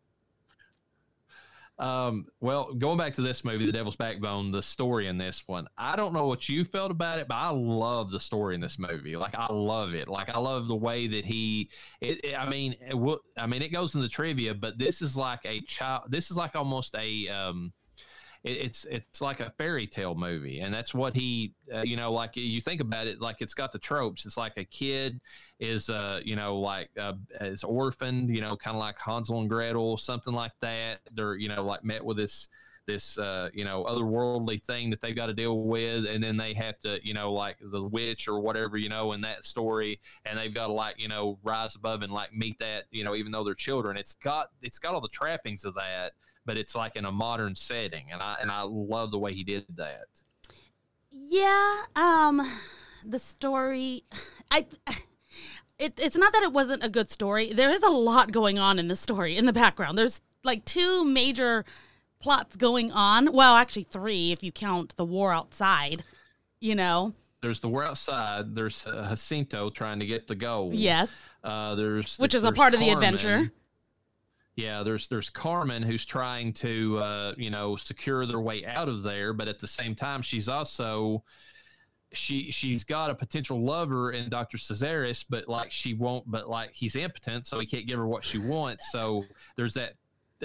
[1.79, 5.67] Um, well, going back to this movie, The Devil's Backbone, the story in this one,
[5.79, 8.77] I don't know what you felt about it, but I love the story in this
[8.77, 9.15] movie.
[9.15, 10.07] Like, I love it.
[10.07, 13.71] Like, I love the way that he, it, it, I mean, it, I mean, it
[13.71, 17.27] goes in the trivia, but this is like a child, this is like almost a,
[17.29, 17.73] um,
[18.43, 22.11] it, it's it's like a fairy tale movie, and that's what he, uh, you know,
[22.11, 24.25] like you think about it, like it's got the tropes.
[24.25, 25.19] It's like a kid
[25.59, 29.49] is, uh, you know, like uh, is orphaned, you know, kind of like Hansel and
[29.49, 31.01] Gretel, something like that.
[31.13, 32.49] They're, you know, like met with this
[32.87, 36.53] this uh, you know otherworldly thing that they've got to deal with and then they
[36.53, 40.37] have to you know like the witch or whatever you know in that story and
[40.37, 43.31] they've got to like you know rise above and like meet that you know even
[43.31, 46.13] though they're children it's got it's got all the trappings of that
[46.45, 49.43] but it's like in a modern setting, and I and I love the way he
[49.43, 50.07] did that.
[51.11, 52.41] Yeah, um,
[53.05, 54.03] the story,
[54.49, 54.65] I.
[55.79, 57.53] it, it's not that it wasn't a good story.
[57.53, 59.97] There is a lot going on in the story in the background.
[59.97, 61.65] There's like two major
[62.19, 63.33] plots going on.
[63.33, 66.03] Well, actually three if you count the war outside.
[66.59, 67.13] You know.
[67.41, 68.53] There's the war outside.
[68.53, 70.75] There's uh, Jacinto trying to get the gold.
[70.75, 71.11] Yes.
[71.43, 73.51] Uh, there's which is there's a part of the adventure.
[74.55, 79.01] Yeah, there's there's Carmen who's trying to uh, you know secure their way out of
[79.03, 81.23] there, but at the same time, she's also
[82.13, 84.57] she she's got a potential lover in Dr.
[84.57, 88.23] Casares, but like she won't, but like he's impotent, so he can't give her what
[88.23, 88.91] she wants.
[88.91, 89.23] So
[89.55, 89.93] there's that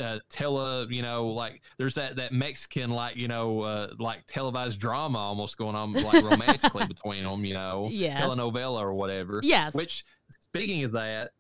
[0.00, 4.78] uh, tele, you know, like there's that that Mexican like you know uh, like televised
[4.78, 8.20] drama almost going on like romantically between them, you know, Yes.
[8.20, 9.40] telenovela or whatever.
[9.42, 9.74] Yes.
[9.74, 10.04] Which
[10.42, 11.30] speaking of that,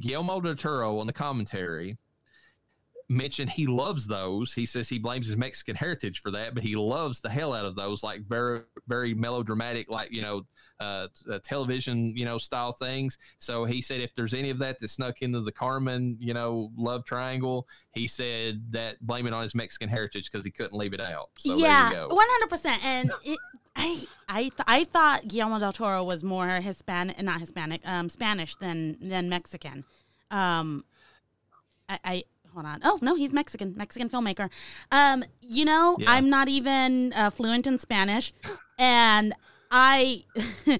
[0.00, 1.98] Guillermo del Toro on the commentary
[3.08, 4.52] mentioned he loves those.
[4.52, 7.64] He says he blames his Mexican heritage for that, but he loves the hell out
[7.64, 10.46] of those, like very, very melodramatic, like you know,
[10.80, 13.18] uh, uh, television, you know, style things.
[13.38, 16.70] So he said if there's any of that that snuck into the Carmen, you know,
[16.76, 20.94] love triangle, he said that blame it on his Mexican heritage because he couldn't leave
[20.94, 21.30] it out.
[21.36, 22.14] So yeah, there you go.
[22.14, 22.84] one hundred percent.
[22.84, 23.38] And it,
[23.74, 28.56] I, I, th- I thought Guillermo del Toro was more Hispanic, not Hispanic, um, Spanish
[28.56, 29.84] than than Mexican.
[30.30, 30.84] Um,
[31.88, 32.80] I, I hold on.
[32.84, 34.50] Oh no, he's Mexican, Mexican filmmaker.
[34.90, 36.12] Um, you know, Yeah.
[36.12, 38.32] I'm not even uh, fluent in Spanish,
[38.78, 39.32] and
[39.70, 40.24] I.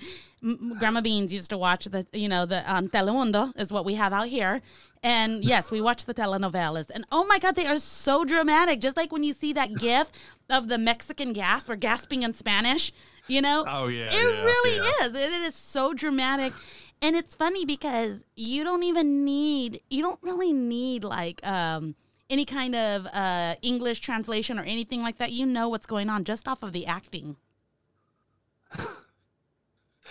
[0.78, 4.12] Grandma Beans used to watch the, you know, the um, Telemundo is what we have
[4.12, 4.60] out here.
[5.02, 6.90] And yes, we watch the telenovelas.
[6.92, 8.80] And oh my God, they are so dramatic.
[8.80, 10.10] Just like when you see that gif
[10.50, 12.92] of the Mexican gasp or gasping in Spanish,
[13.28, 13.64] you know?
[13.68, 15.06] Oh, yeah, It yeah, really yeah.
[15.06, 15.14] is.
[15.14, 16.52] It is so dramatic.
[17.00, 21.94] And it's funny because you don't even need, you don't really need like, um,
[22.30, 25.32] any kind of uh, English translation or anything like that.
[25.32, 27.36] You know what's going on just off of the acting.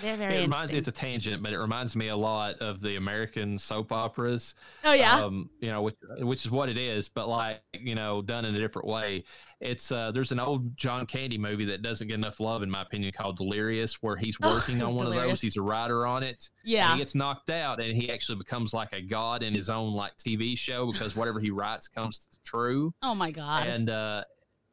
[0.01, 2.95] They're very it reminds it's a tangent, but it reminds me a lot of the
[2.95, 4.55] American soap operas.
[4.83, 5.19] oh yeah.
[5.19, 8.55] um, you know, which, which is what it is, but like you know, done in
[8.55, 9.23] a different way.
[9.59, 12.81] It's uh, there's an old John Candy movie that doesn't get enough love, in my
[12.81, 15.39] opinion, called Delirious, where he's Oh, working on one of those.
[15.39, 16.49] He's a writer on it.
[16.63, 16.93] and yeah.
[16.93, 20.17] he gets knocked out, and he actually becomes like a god in his own like
[20.17, 23.67] TV show because whatever he writes comes true Oh my god.
[23.67, 24.23] and uh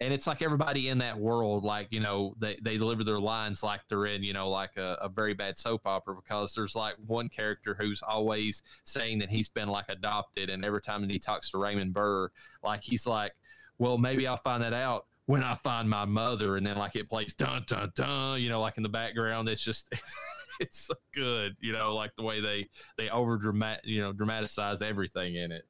[0.01, 3.62] and it's like everybody in that world like you know they, they deliver their lines
[3.62, 6.94] like they're in you know like a, a very bad soap opera because there's like
[7.07, 11.18] one character who's always saying that he's been like adopted and every time that he
[11.18, 12.30] talks to raymond burr
[12.62, 13.34] like he's like
[13.78, 17.09] well maybe i'll find that out when i find my mother and then like it
[17.09, 19.49] plays dun dun dun you know like in the background.
[19.49, 19.92] It's just
[20.61, 23.38] it's so good you know like the way they they over
[23.84, 25.64] you know dramatize everything in it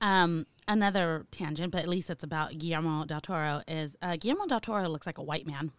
[0.00, 3.62] Um, another tangent, but at least it's about Guillermo del Toro.
[3.68, 5.72] Is uh, Guillermo del Toro looks like a white man?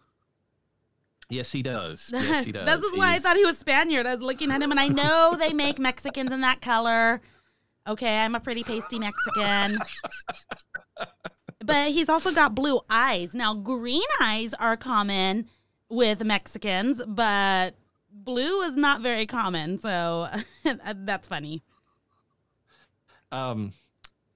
[1.30, 4.06] yes he does yes he does this is why I thought he was Spaniard.
[4.06, 7.22] I was looking at him, and I know they make Mexicans in that color.
[7.86, 9.78] Okay, I'm a pretty pasty Mexican.
[11.64, 13.34] but he's also got blue eyes.
[13.34, 15.48] Now, green eyes are common
[15.90, 17.74] with Mexicans, but
[18.10, 19.78] blue is not very common.
[19.78, 20.28] So
[20.94, 21.62] that's funny.
[23.30, 23.72] Um,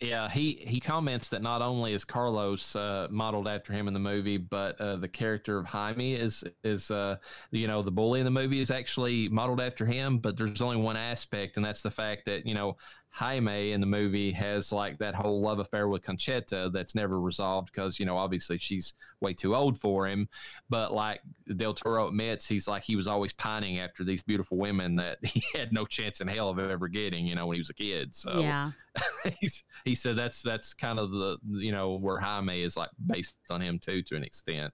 [0.01, 4.01] yeah, he he comments that not only is Carlos uh, modeled after him in the
[4.01, 7.16] movie, but uh, the character of Jaime is is uh,
[7.51, 10.18] you know the bully in the movie is actually modeled after him.
[10.18, 12.76] But there's only one aspect, and that's the fact that you know
[13.11, 17.73] Jaime in the movie has like that whole love affair with Conchetta that's never resolved
[17.73, 20.29] because you know obviously she's way too old for him.
[20.69, 21.21] But like
[21.57, 25.43] Del Toro admits, he's like he was always pining after these beautiful women that he
[25.57, 27.27] had no chance in hell of ever getting.
[27.27, 28.15] You know when he was a kid.
[28.15, 28.73] So Yeah.
[29.41, 33.35] he's, he said that's that's kind of the you know where Jaime is like based
[33.51, 34.73] on him too to an extent.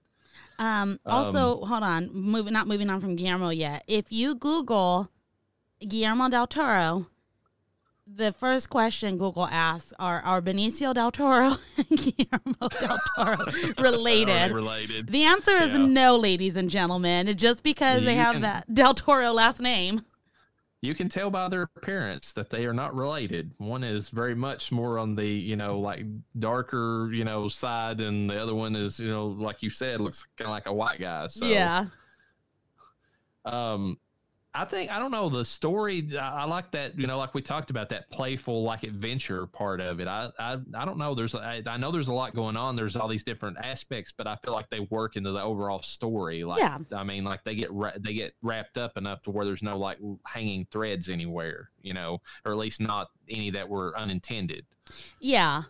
[0.59, 3.83] Um, also, hold on, moving not moving on from Guillermo yet.
[3.87, 5.09] If you Google
[5.85, 7.07] Guillermo del Toro,
[8.07, 13.37] the first question Google asks are are Benicio del Toro and Guillermo del Toro
[13.79, 14.51] related?
[14.51, 15.07] related.
[15.11, 15.77] The answer is Yeah.
[15.85, 17.35] no, ladies and gentlemen.
[17.37, 20.01] Just because they have can- that del Toro last name.
[20.81, 23.53] You can tell by their appearance that they are not related.
[23.57, 26.05] One is very much more on the you know like
[26.37, 30.23] darker you know side, and the other one is you know like you said looks
[30.37, 31.25] kind of like a white guy.
[31.27, 31.85] So yeah.
[33.45, 33.97] um
[34.55, 37.41] i think i don't know the story I, I like that you know like we
[37.41, 41.35] talked about that playful like adventure part of it i i, I don't know there's
[41.35, 44.35] I, I know there's a lot going on there's all these different aspects but i
[44.37, 46.77] feel like they work into the overall story like Yeah.
[46.95, 49.77] i mean like they get ra- they get wrapped up enough to where there's no
[49.77, 54.65] like hanging threads anywhere you know or at least not any that were unintended
[55.19, 55.63] Yeah.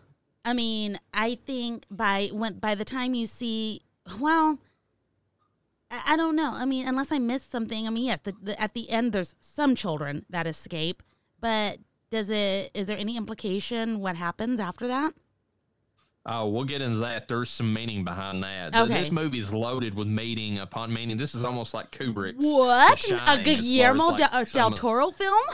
[0.44, 3.80] I mean, I think by when by the time you see
[4.20, 4.58] well
[5.90, 6.52] I, don't know.
[6.52, 7.86] I mean, unless I missed something.
[7.86, 11.02] I mean, yes, the, the, at the end there's some children that escape,
[11.40, 11.78] but
[12.10, 12.70] does it?
[12.74, 15.14] Is there any implication what happens after that?
[16.28, 17.28] Oh, we'll get into that.
[17.28, 18.74] There's some meaning behind that.
[18.74, 18.94] Okay.
[18.94, 21.16] This movie is loaded with meaning upon meaning.
[21.16, 22.44] This is almost like Kubrick's.
[22.44, 23.08] What?
[23.28, 25.46] A Guillermo like, del, del Toro film?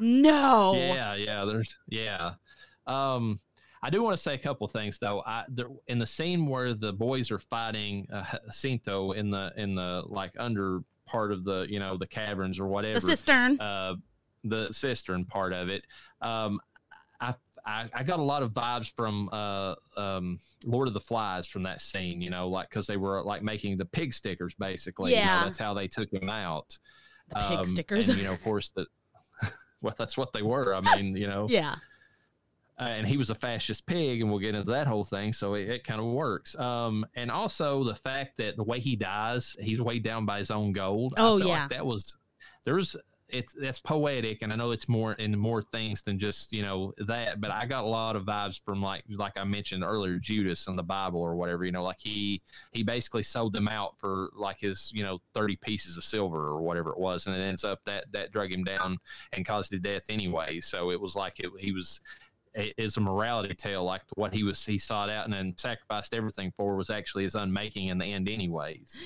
[0.00, 0.74] No.
[0.78, 1.44] Yeah, yeah.
[1.46, 2.32] There's yeah.
[2.86, 3.40] Um,
[3.82, 5.22] I do want to say a couple things though.
[5.26, 9.74] I there, in the scene where the boys are fighting uh, Jacinto in the in
[9.74, 13.60] the like under part of the you know the caverns or whatever The cistern.
[13.60, 13.94] uh,
[14.44, 15.84] the cistern part of it.
[16.20, 16.60] Um,
[17.20, 21.46] I, I I got a lot of vibes from uh, um, Lord of the Flies
[21.46, 22.20] from that scene.
[22.20, 25.12] You know, like because they were like making the pig stickers basically.
[25.12, 25.44] You know, Yeah.
[25.44, 26.78] that's how they took him out.
[27.28, 28.08] the pig Um, stickers.
[28.08, 28.86] and, you know, of course that.
[29.82, 30.74] well, that's what they were.
[30.74, 31.76] I mean, you know, yeah.
[32.80, 35.32] Uh, and he was a fascist pig, and we'll get into that whole thing.
[35.32, 36.56] So it, it kind of works.
[36.56, 40.50] Um, and also the fact that the way he dies, he's weighed down by his
[40.50, 41.14] own gold.
[41.16, 41.62] Oh, yeah.
[41.62, 42.16] like that was
[42.64, 42.96] there's
[43.30, 46.94] it's that's poetic, and I know it's more in more things than just you know
[46.98, 47.40] that.
[47.40, 50.76] But I got a lot of vibes from like like I mentioned earlier, Judas in
[50.76, 51.64] the Bible or whatever.
[51.64, 52.40] You know, like he
[52.72, 56.62] he basically sold them out for like his you know thirty pieces of silver or
[56.62, 58.96] whatever it was, and it ends up that that drug him down
[59.32, 60.60] and caused his death anyway.
[60.60, 62.00] So it was like it, he was
[62.58, 66.12] it is a morality tale like what he was he sought out and then sacrificed
[66.12, 68.98] everything for was actually his unmaking in the end anyways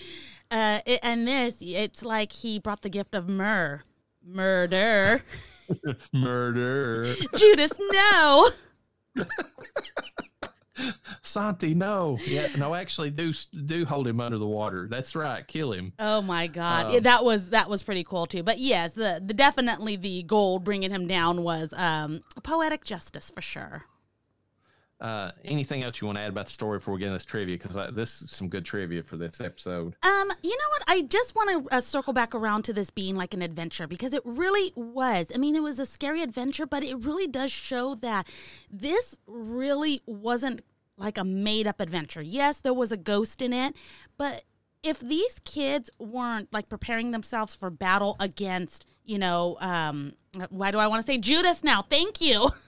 [0.50, 3.82] Uh, it, and this, it's like he brought the gift of myrrh.
[4.22, 5.22] Murder.
[6.12, 8.48] murder Judas, no.
[11.22, 12.18] santi no.
[12.26, 13.32] Yeah no actually do
[13.66, 14.86] do hold him under the water.
[14.90, 15.46] That's right.
[15.46, 15.92] Kill him.
[15.98, 18.42] Oh my God, Um, Yeah, that was that was pretty cool too.
[18.42, 23.42] But yes, the the definitely the gold bringing him down was um poetic justice for
[23.42, 23.84] sure.
[25.02, 27.26] Uh anything else you want to add about the story before we get into this
[27.26, 30.82] trivia because this is some good trivia for this episode Um, you know what?
[30.86, 34.12] I just want to uh, circle back around to this being like an adventure because
[34.14, 35.26] it really was.
[35.34, 38.26] I mean, it was a scary adventure, but it really does show that
[38.70, 40.62] this really wasn't
[40.96, 42.22] like a made up adventure.
[42.22, 43.74] Yes, there was a ghost in it,
[44.16, 44.44] but
[44.82, 50.12] if these kids weren't like preparing themselves for battle against, you know, um,
[50.50, 51.82] why do I want to say Judas now?
[51.82, 52.50] Thank you.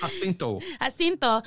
[0.00, 0.60] Jacinto.
[0.82, 1.42] Jacinto,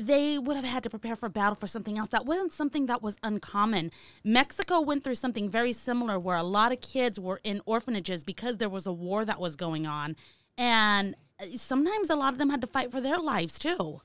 [0.00, 2.08] they would have had to prepare for battle for something else.
[2.10, 3.90] That wasn't something that was uncommon.
[4.22, 8.58] Mexico went through something very similar where a lot of kids were in orphanages because
[8.58, 10.14] there was a war that was going on.
[10.58, 14.00] And uh, sometimes a lot of them had to fight for their lives too.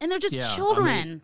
[0.00, 1.22] And they're just Yeah, I mean- children.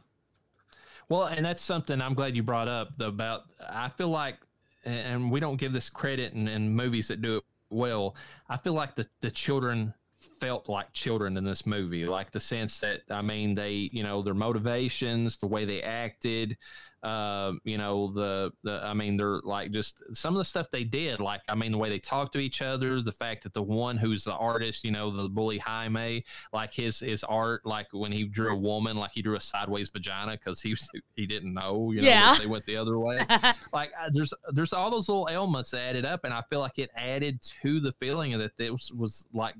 [1.10, 3.42] Well, and that's something I'm glad you brought up about.
[3.68, 4.36] I feel like,
[4.84, 8.14] and we don't give this credit in, in movies that do it well.
[8.48, 9.92] I feel like the the children
[10.40, 14.22] felt like children in this movie, like the sense that I mean, they, you know,
[14.22, 16.56] their motivations, the way they acted,
[17.02, 20.84] uh, you know, the the I mean, they're like just some of the stuff they
[20.84, 23.62] did, like I mean, the way they talked to each other, the fact that the
[23.62, 28.12] one who's the artist, you know, the bully Jaime, like his his art, like when
[28.12, 31.54] he drew a woman, like he drew a sideways vagina because he was, he didn't
[31.54, 32.36] know, you know, Yeah.
[32.38, 33.18] they went the other way.
[33.72, 36.78] like uh, there's there's all those little elements that added up, and I feel like
[36.78, 39.54] it added to the feeling that was, was like.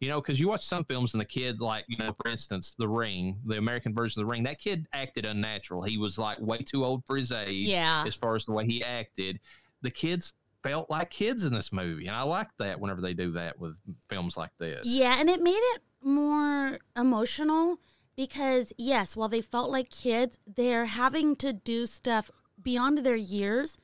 [0.00, 2.74] You know, because you watch some films and the kids, like, you know, for instance,
[2.78, 5.82] The Ring, the American version of The Ring, that kid acted unnatural.
[5.82, 8.04] He was like way too old for his age yeah.
[8.06, 9.40] as far as the way he acted.
[9.82, 13.32] The kids felt like kids in this movie, and I like that whenever they do
[13.32, 14.80] that with films like this.
[14.84, 17.78] Yeah, and it made it more emotional
[18.16, 23.78] because yes, while they felt like kids, they're having to do stuff beyond their years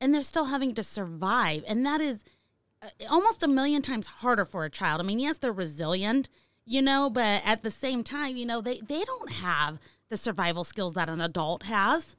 [0.00, 1.64] and they're still having to survive.
[1.66, 2.24] And that is
[3.10, 5.00] almost a million times harder for a child.
[5.00, 6.28] I mean, yes, they're resilient,
[6.64, 9.78] you know, but at the same time, you know, they they don't have
[10.08, 12.16] the survival skills that an adult has.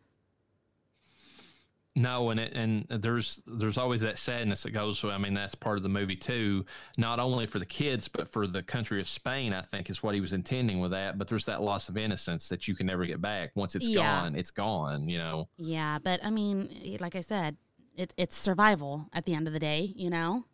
[1.95, 5.03] No, and it, and there's there's always that sadness that goes.
[5.03, 6.66] With I mean, that's part of the movie too.
[6.97, 9.53] Not only for the kids, but for the country of Spain.
[9.53, 11.20] I think is what he was intending with that.
[11.20, 13.51] But there's that loss of innocence that you can never get back.
[13.53, 14.22] Once it's Yeah.
[14.22, 15.07] gone, it's gone.
[15.07, 15.49] You know.
[15.57, 17.57] Yeah, but I mean, like I said,
[17.95, 20.45] it, it's survival at the end of the day, you know?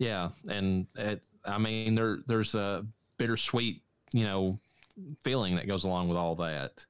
[0.00, 2.84] Yeah, and it, I mean, there there's a
[3.18, 3.82] bittersweet,
[4.12, 4.58] you know,
[5.22, 6.84] feeling that goes along with all that.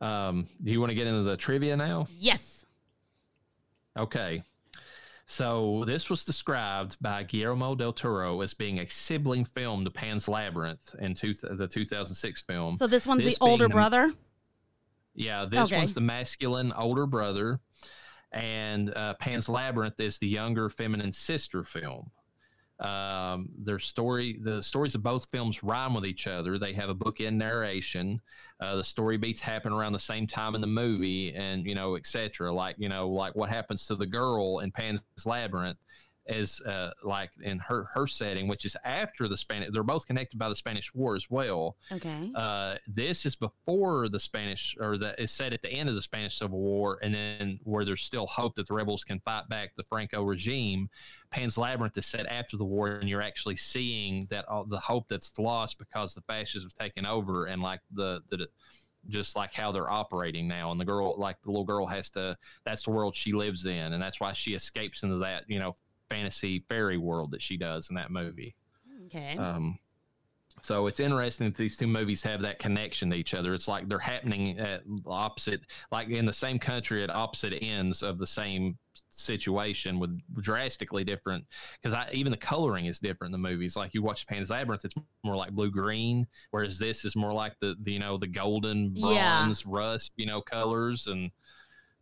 [0.00, 2.06] Um, do you want to get into the trivia now?
[2.18, 2.64] Yes.
[3.98, 4.42] Okay.
[5.26, 10.28] So this was described by Guillermo del Toro as being a sibling film to Pan's
[10.28, 12.76] Labyrinth in two, the 2006 film.
[12.76, 14.12] So this one's This the older the- brother?
[15.14, 15.76] Yeah, this Okay.
[15.78, 17.60] one's the masculine older brother,
[18.32, 22.10] and uh, Pan's Labyrinth is the younger feminine sister film.
[22.80, 26.58] Um, their story, the stories of both films rhyme with each other.
[26.58, 28.20] They have a bookend narration.
[28.60, 31.94] Uh, the story beats happen around the same time in the movie, and you know,
[31.94, 32.52] etc.
[32.52, 35.78] Like you know, like what happens to the girl in Pan's Labyrinth
[36.26, 39.70] as uh, like in her her setting, which is after the Spanish.
[39.72, 41.76] They're both connected by the Spanish War as well.
[41.90, 42.30] Okay.
[42.34, 46.02] Uh, this is before the Spanish, or the is set at the end of the
[46.02, 49.74] Spanish Civil War, and then where there's still hope that the rebels can fight back
[49.76, 50.88] the Franco regime.
[51.30, 55.08] Pan's Labyrinth is set after the war, and you're actually seeing that all the hope
[55.08, 58.46] that's lost because the fascists have taken over, and like the the
[59.08, 62.36] just like how they're operating now and the girl like the little girl has to
[62.64, 65.74] that's the world she lives in and that's why she escapes into that you know
[66.12, 68.54] fantasy fairy world that she does in that movie.
[69.06, 69.36] Okay.
[69.36, 69.78] Um,
[70.60, 73.54] so it's interesting that these two movies have that connection to each other.
[73.54, 78.18] It's like they're happening at opposite, like in the same country at opposite ends of
[78.18, 78.78] the same
[79.10, 81.44] situation with drastically different.
[81.80, 83.76] Because I even the coloring is different in the movies.
[83.76, 84.94] Like you watch Pan's Labyrinth, it's
[85.24, 88.90] more like blue green, whereas this is more like the, the you know the golden
[88.90, 89.72] bronze yeah.
[89.74, 91.30] rust you know colors and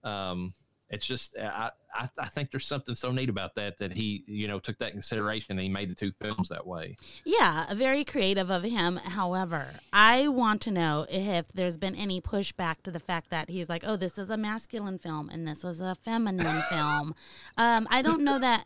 [0.03, 0.53] um
[0.91, 4.49] it's just I, I, I think there's something so neat about that that he you
[4.49, 6.97] know took that consideration and he made the two films that way.
[7.24, 8.97] Yeah, very creative of him.
[8.97, 13.68] However, I want to know if there's been any pushback to the fact that he's
[13.68, 17.14] like, oh, this is a masculine film and this is a feminine film.
[17.57, 18.64] Um, I don't know that.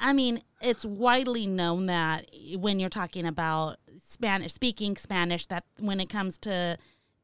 [0.00, 6.00] I mean, it's widely known that when you're talking about Spanish, speaking Spanish, that when
[6.00, 6.78] it comes to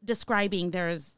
[0.05, 1.17] describing, there's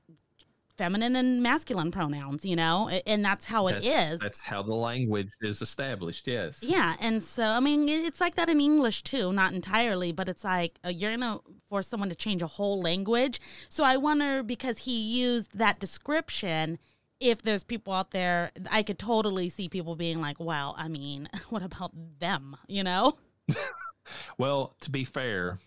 [0.77, 4.19] feminine and masculine pronouns, you know, and that's how it that's, is.
[4.21, 6.27] That's how the language is established.
[6.27, 6.63] Yes.
[6.63, 10.45] Yeah, and so I mean, it's like that in English too, not entirely, but it's
[10.45, 13.41] like uh, you're gonna force someone to change a whole language.
[13.69, 16.79] So I wonder because he used that description.
[17.19, 21.29] If there's people out there, I could totally see people being like, "Well, I mean,
[21.49, 23.17] what about them?" You know.
[24.39, 25.59] well, to be fair,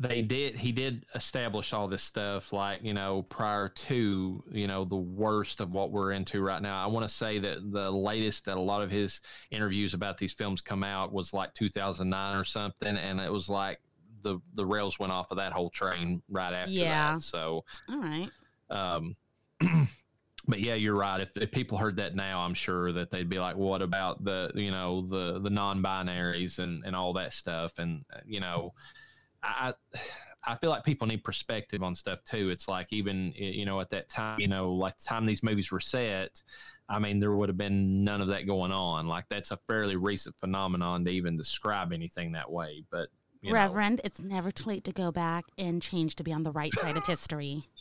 [0.00, 4.84] they did he did establish all this stuff like you know prior to you know
[4.84, 8.44] the worst of what we're into right now i want to say that the latest
[8.44, 9.20] that a lot of his
[9.50, 13.80] interviews about these films come out was like 2009 or something and it was like
[14.22, 17.14] the the rails went off of that whole train right after yeah.
[17.14, 18.30] that so all right
[18.70, 19.16] um
[20.48, 21.20] but yeah, you're right.
[21.20, 24.50] If, if people heard that now, I'm sure that they'd be like, "What about the
[24.54, 28.72] you know the the non-binaries and and all that stuff?" And you know,
[29.42, 29.74] I
[30.44, 32.50] I feel like people need perspective on stuff too.
[32.50, 35.70] It's like even you know at that time, you know, like the time these movies
[35.70, 36.42] were set,
[36.88, 39.06] I mean, there would have been none of that going on.
[39.06, 42.84] Like that's a fairly recent phenomenon to even describe anything that way.
[42.90, 43.08] But
[43.44, 44.02] Reverend, know.
[44.04, 46.96] it's never too late to go back and change to be on the right side
[46.96, 47.62] of history.